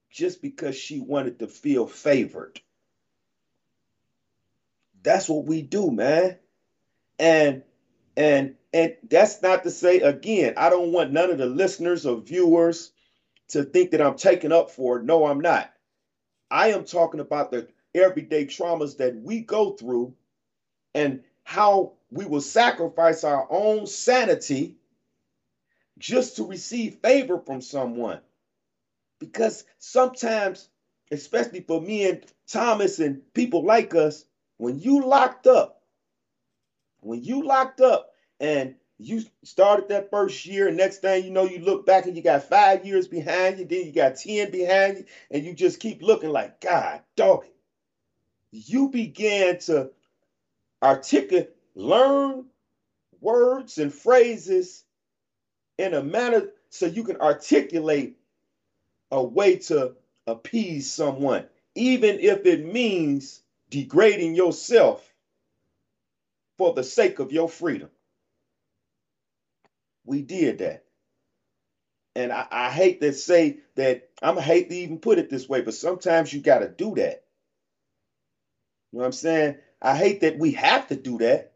[0.09, 2.59] just because she wanted to feel favored.
[5.03, 6.37] That's what we do, man.
[7.19, 7.63] And
[8.15, 12.21] and and that's not to say again, I don't want none of the listeners or
[12.21, 12.91] viewers
[13.49, 15.05] to think that I'm taking up for it.
[15.05, 15.71] No, I'm not.
[16.49, 20.13] I am talking about the everyday traumas that we go through
[20.93, 24.77] and how we will sacrifice our own sanity
[26.01, 28.19] just to receive favor from someone.
[29.19, 30.67] Because sometimes,
[31.11, 34.25] especially for me and Thomas and people like us,
[34.57, 35.83] when you locked up,
[37.01, 41.45] when you locked up and you started that first year, and next thing you know,
[41.45, 44.97] you look back and you got five years behind you, then you got 10 behind
[44.97, 47.45] you, and you just keep looking like, God, dog,
[48.51, 49.91] you began to
[50.83, 52.45] articulate, learn
[53.19, 54.83] words and phrases
[55.77, 58.17] in a manner so you can articulate
[59.11, 59.95] a way to
[60.27, 61.45] appease someone,
[61.75, 65.13] even if it means degrading yourself
[66.57, 67.89] for the sake of your freedom.
[70.05, 70.83] We did that.
[72.15, 75.61] And I, I hate to say that, I'm hate to even put it this way,
[75.61, 77.23] but sometimes you got to do that.
[78.91, 79.55] You know what I'm saying?
[79.81, 81.53] I hate that we have to do that,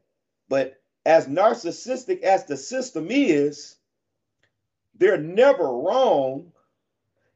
[0.49, 3.76] but as narcissistic as the system is,
[4.97, 6.51] they're never wrong.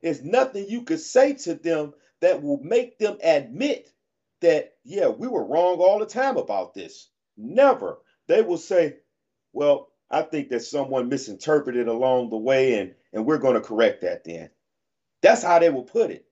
[0.02, 3.92] There's nothing you could say to them that will make them admit
[4.42, 7.10] that, yeah, we were wrong all the time about this.
[7.38, 8.00] Never.
[8.28, 8.98] They will say,
[9.54, 14.02] well, I think that someone misinterpreted along the way, and, and we're going to correct
[14.02, 14.50] that then.
[15.22, 16.26] That's how they will put it.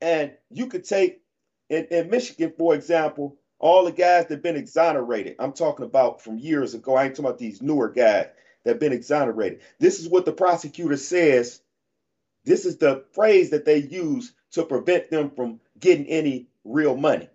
[0.00, 1.22] And you could take
[1.68, 6.22] in, in Michigan, for example, all the guys that have been exonerated, I'm talking about
[6.22, 6.94] from years ago.
[6.94, 8.26] I ain't talking about these newer guys
[8.64, 9.60] that have been exonerated.
[9.78, 11.60] This is what the prosecutor says.
[12.44, 17.28] This is the phrase that they use to prevent them from getting any real money.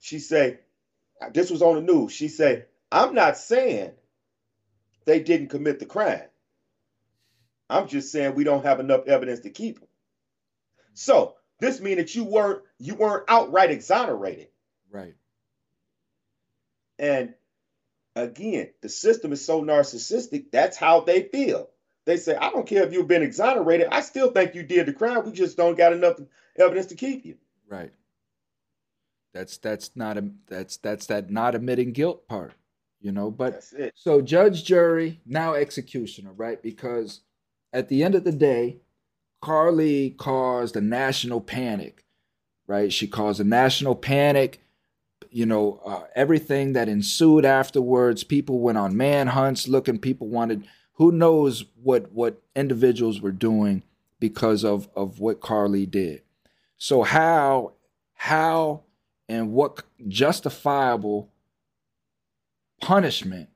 [0.00, 0.60] She said,
[1.32, 2.12] this was on the news.
[2.12, 3.92] She said, I'm not saying
[5.04, 6.28] they didn't commit the crime.
[7.70, 9.88] I'm just saying we don't have enough evidence to keep them.
[10.92, 14.48] So this means that you weren't you weren't outright exonerated.
[14.90, 15.14] Right.
[16.98, 17.34] And
[18.16, 21.68] again, the system is so narcissistic, that's how they feel.
[22.06, 24.92] They say, I don't care if you've been exonerated, I still think you did the
[24.92, 25.24] crime.
[25.24, 26.20] We just don't got enough
[26.58, 27.36] evidence to keep you.
[27.68, 27.92] Right.
[29.32, 32.52] That's that's not a that's that's that not admitting guilt part,
[33.00, 33.32] you know.
[33.32, 33.64] But
[33.96, 36.62] so judge, jury, now executioner, right?
[36.62, 37.20] Because
[37.72, 38.78] at the end of the day,
[39.42, 42.04] Carlee caused a national panic,
[42.68, 42.92] right?
[42.92, 44.60] She caused a national panic.
[45.34, 48.22] You know, uh, everything that ensued afterwards.
[48.22, 49.98] People went on manhunts looking.
[49.98, 50.64] People wanted.
[50.92, 53.82] Who knows what what individuals were doing
[54.20, 56.22] because of of what Carlee did.
[56.78, 57.72] So how
[58.14, 58.84] how
[59.28, 61.32] and what justifiable
[62.80, 63.48] punishment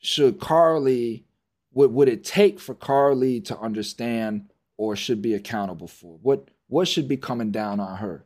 [0.00, 1.22] should Carlee
[1.70, 6.18] what would it take for Carlee to understand or should be accountable for?
[6.22, 8.24] What what should be coming down on her?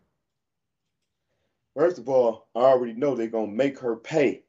[1.74, 4.44] First of all, I already know they're gonna make her pay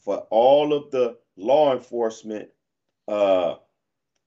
[0.00, 2.48] for all of the law enforcement,
[3.08, 3.56] uh,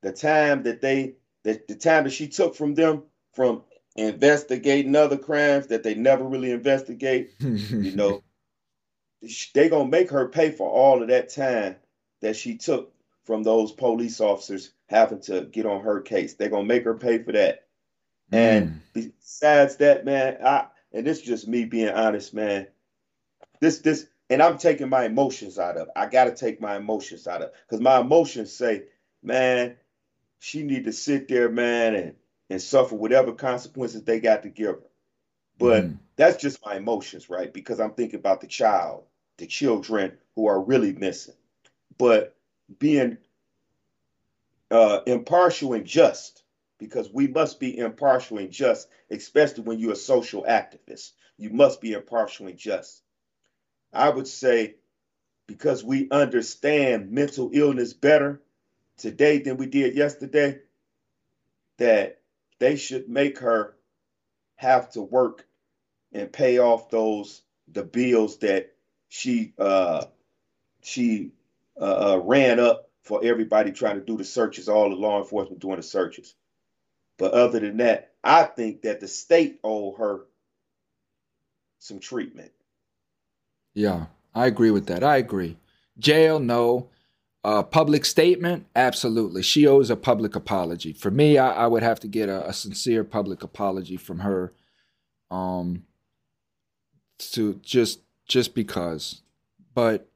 [0.01, 3.63] the time that they, the, the time that she took from them from
[3.95, 7.31] investigating other crimes that they never really investigate.
[7.39, 8.23] you know,
[9.53, 11.75] they gonna make her pay for all of that time
[12.21, 12.93] that she took
[13.25, 16.33] from those police officers having to get on her case.
[16.33, 17.67] They're gonna make her pay for that.
[18.31, 18.37] Mm.
[18.37, 22.67] And besides that, man, I and this is just me being honest, man.
[23.59, 25.93] This this and I'm taking my emotions out of it.
[25.95, 27.51] I gotta take my emotions out of.
[27.67, 28.83] Because my emotions say,
[29.23, 29.75] man,
[30.39, 32.15] she need to sit there, man, and
[32.49, 34.89] and suffer whatever consequences they got to give her.
[35.57, 35.97] But mm.
[36.15, 37.53] that's just my emotions, right?
[37.53, 39.03] Because I'm thinking about the child,
[39.37, 41.35] the children who are really missing.
[41.97, 42.35] But
[42.79, 43.17] being
[44.71, 46.38] uh, impartial and just,
[46.80, 51.11] because we must be impartial and just, especially when you're a social activist.
[51.38, 53.03] You must be impartial and just.
[53.93, 54.75] I would say
[55.47, 58.41] because we understand mental illness better
[58.97, 60.59] today than we did yesterday,
[61.77, 62.19] that
[62.59, 63.75] they should make her
[64.55, 65.47] have to work
[66.13, 68.71] and pay off those the bills that
[69.07, 70.05] she uh
[70.82, 71.32] she
[71.80, 75.61] uh, uh, ran up for everybody trying to do the searches, all the law enforcement
[75.61, 76.36] doing the searches.
[77.20, 80.22] But other than that, I think that the state owe her
[81.78, 82.51] some treatment.
[83.76, 85.03] Yeah, I agree with that.
[85.03, 85.57] I agree.
[85.99, 86.89] Jail, no.
[87.43, 89.41] Uh, public statement, absolutely.
[89.43, 90.91] She owes a public apology.
[90.91, 94.53] For me, I, I would have to get a, a, sincere public apology from her.
[95.32, 95.84] Um,
[97.20, 99.22] to just just because,
[99.74, 100.09] but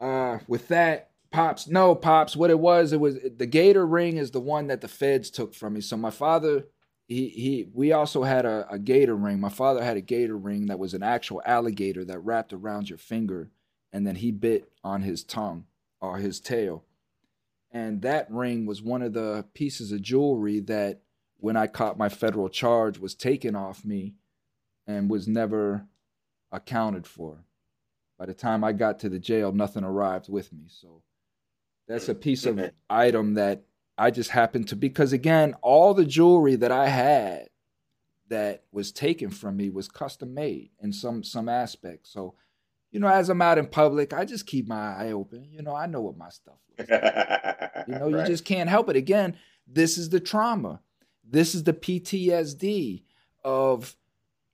[0.00, 2.34] uh, with that, pops, no, pops.
[2.34, 5.54] What it was, it was the Gator ring is the one that the feds took
[5.54, 5.82] from me.
[5.82, 6.64] So my father,
[7.06, 9.38] he he, we also had a, a Gator ring.
[9.38, 12.98] My father had a Gator ring that was an actual alligator that wrapped around your
[12.98, 13.50] finger,
[13.92, 15.66] and then he bit on his tongue
[16.00, 16.84] or his tail.
[17.70, 21.00] And that ring was one of the pieces of jewelry that,
[21.36, 24.14] when I caught my federal charge, was taken off me
[24.86, 25.86] and was never
[26.50, 27.44] accounted for.
[28.18, 30.64] By the time I got to the jail, nothing arrived with me.
[30.68, 31.02] So
[31.86, 33.62] that's a piece of item that
[33.98, 37.48] I just happened to because again, all the jewelry that I had
[38.28, 42.06] that was taken from me was custom made in some some aspect.
[42.06, 42.34] So
[42.90, 45.48] you know, as I'm out in public, I just keep my eye open.
[45.50, 46.88] You know, I know what my stuff is.
[47.88, 48.20] you know, right.
[48.20, 48.96] you just can't help it.
[48.96, 50.80] Again, this is the trauma.
[51.28, 53.02] This is the PTSD
[53.44, 53.96] of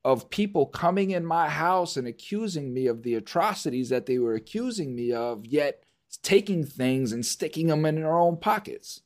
[0.05, 4.35] of people coming in my house and accusing me of the atrocities that they were
[4.35, 5.85] accusing me of, yet
[6.19, 9.01] taking things and sticking them in their own pockets.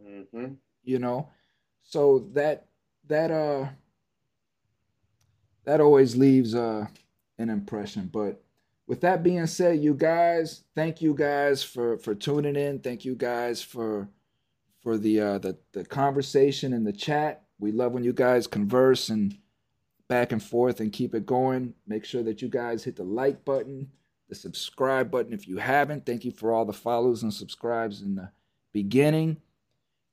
[0.00, 0.54] Mm-hmm.
[0.84, 1.30] You know,
[1.82, 2.66] so that
[3.08, 3.68] that uh
[5.64, 6.86] that always leaves uh
[7.38, 8.08] an impression.
[8.12, 8.42] But
[8.86, 12.80] with that being said, you guys, thank you guys for for tuning in.
[12.80, 14.08] Thank you guys for
[14.82, 17.44] for the uh the the conversation and the chat.
[17.58, 19.38] We love when you guys converse and
[20.08, 21.74] back and forth and keep it going.
[21.86, 23.90] Make sure that you guys hit the like button,
[24.32, 26.06] the subscribe button if you haven't.
[26.06, 28.30] Thank you for all the follows and subscribes in the
[28.72, 29.36] beginning.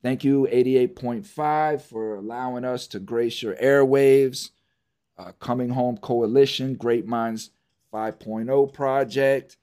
[0.04, 4.50] Thank you, 88.5, for allowing us to grace your airwaves.
[5.18, 7.52] Uh, Coming Home Coalition, Great Minds
[7.94, 9.58] 5.0 Project,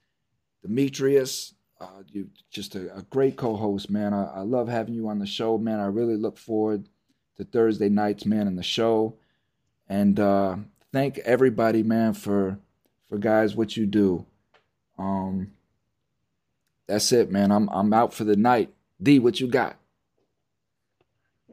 [0.67, 4.15] Demetris, uh, you just a, a great co-host, man.
[4.15, 5.81] I, I, love having you on the show, man.
[5.81, 6.89] I really look forward
[7.37, 9.19] to Thursday nights, man, and the show.
[9.87, 10.57] And uh,
[10.93, 12.59] thank everybody, man, for
[13.09, 14.27] for guys what you do.
[14.99, 15.53] Um,
[16.87, 17.51] that's it, man.
[17.51, 18.73] I'm I'm out for the night.
[19.03, 19.77] D, what you got?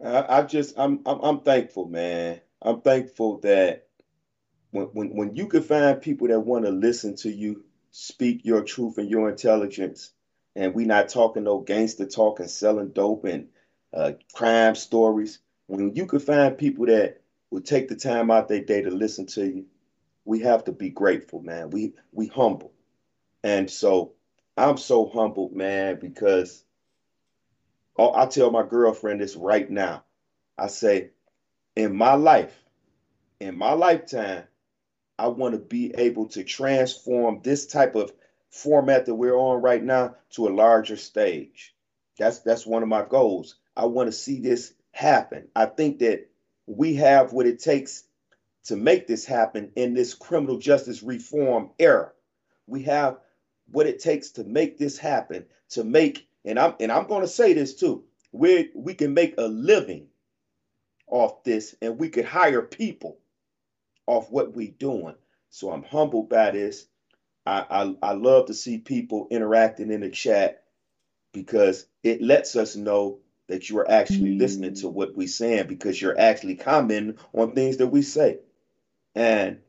[0.04, 2.42] I, I just I'm, I'm I'm thankful, man.
[2.62, 3.88] I'm thankful that
[4.72, 8.64] when when when you can find people that want to listen to you speak your
[8.64, 10.12] truth and your intelligence,
[10.56, 13.48] and we not talking no gangster talk and selling dope and
[13.94, 15.40] uh, crime stories.
[15.68, 17.22] When you can find people that
[17.52, 19.66] will take the time out their day to listen to you,
[20.26, 21.70] we have to be grateful, man.
[21.70, 22.73] We we humble.
[23.44, 24.14] And so
[24.56, 26.64] I'm so humbled, man, because
[27.98, 30.04] I tell my girlfriend this right now.
[30.58, 31.12] I say,
[31.76, 32.58] in my life,
[33.40, 34.44] in my lifetime,
[35.18, 38.12] I want to be able to transform this type of
[38.50, 41.76] format that we're on right now to a larger stage.
[42.18, 43.56] That's that's one of my goals.
[43.76, 45.48] I want to see this happen.
[45.56, 46.30] I think that
[46.68, 48.04] we have what it takes
[48.66, 52.12] to make this happen in this criminal justice reform era.
[52.68, 53.18] We have
[53.74, 57.54] what it takes to make this happen, to make, and I'm and I'm to say
[57.54, 58.06] this too.
[58.32, 60.08] We we can make a living
[61.08, 63.20] off this and we could hire people
[64.08, 65.16] off what we doing.
[65.50, 66.88] So I'm humbled by this.
[67.46, 70.64] I, I, I love to see people interacting in the chat
[71.34, 76.02] because it lets us know that you are actually listening to what we're saying because
[76.02, 78.40] you're actually commenting on things that we say.
[79.16, 79.60] And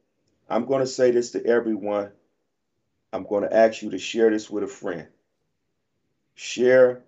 [0.49, 2.11] I'm going to say this to everyone.
[3.15, 5.07] I'm going to ask you to share this with a friend.
[6.35, 7.05] Share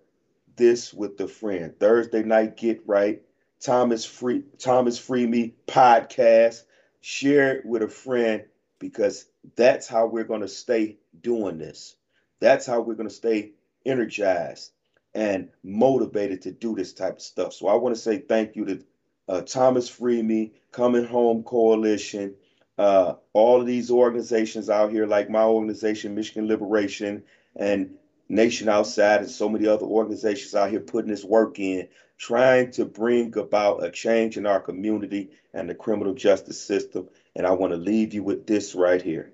[0.54, 1.74] this with a friend.
[1.80, 3.22] Thursday night, get right.
[3.60, 6.62] Thomas Free Thomas Freeme podcast.
[7.00, 8.44] Share it with a friend
[8.78, 9.26] because
[9.56, 11.96] that's how we're going to stay doing this.
[12.38, 13.54] That's how we're going to stay
[13.84, 14.70] energized
[15.12, 17.52] and motivated to do this type of stuff.
[17.52, 18.84] So I want to say thank you to
[19.28, 22.36] uh, Thomas Freeme, Coming Home Coalition,
[22.78, 27.22] uh, all of these organizations out here, like my organization, Michigan Liberation,
[27.54, 27.94] and
[28.28, 32.84] Nation Outside, and so many other organizations out here putting this work in, trying to
[32.84, 37.08] bring about a change in our community and the criminal justice system.
[37.34, 39.32] And I want to leave you with this right here.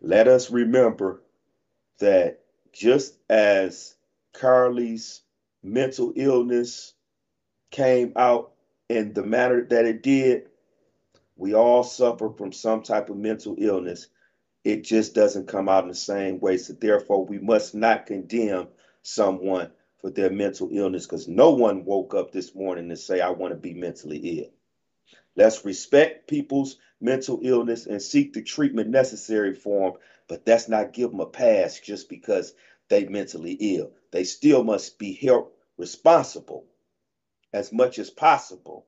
[0.00, 1.22] Let us remember
[1.98, 2.40] that
[2.72, 3.96] just as
[4.32, 5.22] Carlee's
[5.62, 6.94] mental illness
[7.70, 8.52] came out
[8.88, 10.48] in the manner that it did,
[11.38, 14.08] we all suffer from some type of mental illness.
[14.64, 16.58] It just doesn't come out in the same way.
[16.58, 18.66] So, therefore, we must not condemn
[19.02, 23.30] someone for their mental illness because no one woke up this morning to say, I
[23.30, 24.50] want to be mentally ill.
[25.36, 30.92] Let's respect people's mental illness and seek the treatment necessary for them, but that's not
[30.92, 32.52] give them a pass just because
[32.88, 33.92] they mentally ill.
[34.10, 36.66] They still must be held responsible
[37.52, 38.86] as much as possible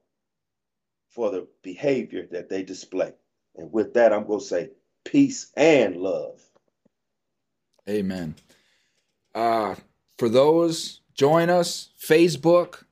[1.11, 3.13] for the behavior that they display.
[3.57, 4.71] And with that, I'm going to say
[5.05, 6.41] peace and love.
[7.89, 8.37] Amen.
[9.35, 9.75] Uh,
[10.19, 12.85] for those join us, Facebook,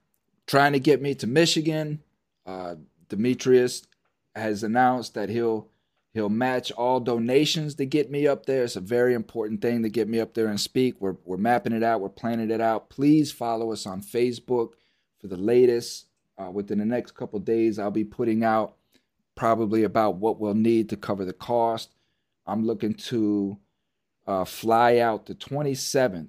[0.46, 2.02] trying to get me to Michigan.
[2.44, 2.74] Uh,
[3.08, 3.86] Demetris
[4.34, 5.68] has announced that he'll
[6.14, 8.64] he'll match all donations to get me up there.
[8.64, 11.00] It's a very important thing to get me up there and speak.
[11.00, 12.00] We're we're mapping it out.
[12.00, 12.90] We're planning it out.
[12.90, 14.72] Please follow us on Facebook
[15.20, 16.07] for the latest.
[16.38, 18.76] Uh, within the next couple days, I'll be putting out
[19.34, 21.94] probably about what we'll need to cover the cost.
[22.46, 23.58] I'm looking to
[24.26, 26.28] uh, fly out the 27th.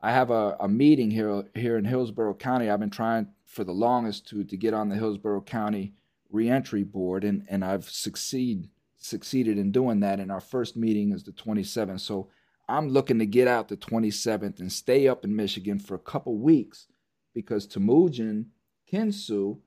[0.00, 2.70] I have a, a meeting here here in Hillsborough County.
[2.70, 5.94] I've been trying for the longest to to get on the Hillsborough County
[6.30, 11.24] reentry board and and I've succeed succeeded in doing that and our first meeting is
[11.24, 12.28] the 27th so
[12.68, 16.36] I'm looking to get out the 27th and stay up in Michigan for a couple
[16.36, 16.86] weeks
[17.32, 18.46] because Temujin
[18.90, 19.58] Kensu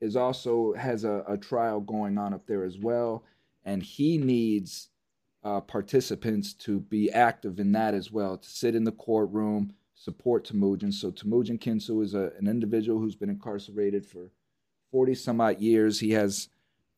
[0.00, 3.24] is also has a, a trial going on up there as well
[3.64, 4.88] and he needs
[5.42, 10.44] uh, participants to be active in that as well to sit in the courtroom support
[10.44, 14.30] Temujin so Temujin Kensu is a, an individual who's been incarcerated for
[14.90, 16.00] 40 some odd years.
[16.00, 16.48] He has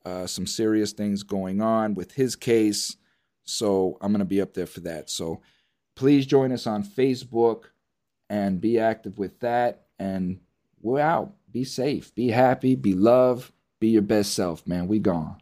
[0.05, 2.97] uh, some serious things going on with his case.
[3.45, 5.11] So I'm going to be up there for that.
[5.11, 5.43] So
[5.95, 7.65] please join us on Facebook
[8.31, 9.87] and be active with that.
[9.99, 10.41] And
[10.83, 11.33] we're out.
[11.51, 14.89] Be safe, be happy, be loved, be your best self, man.
[14.89, 15.42] We gone.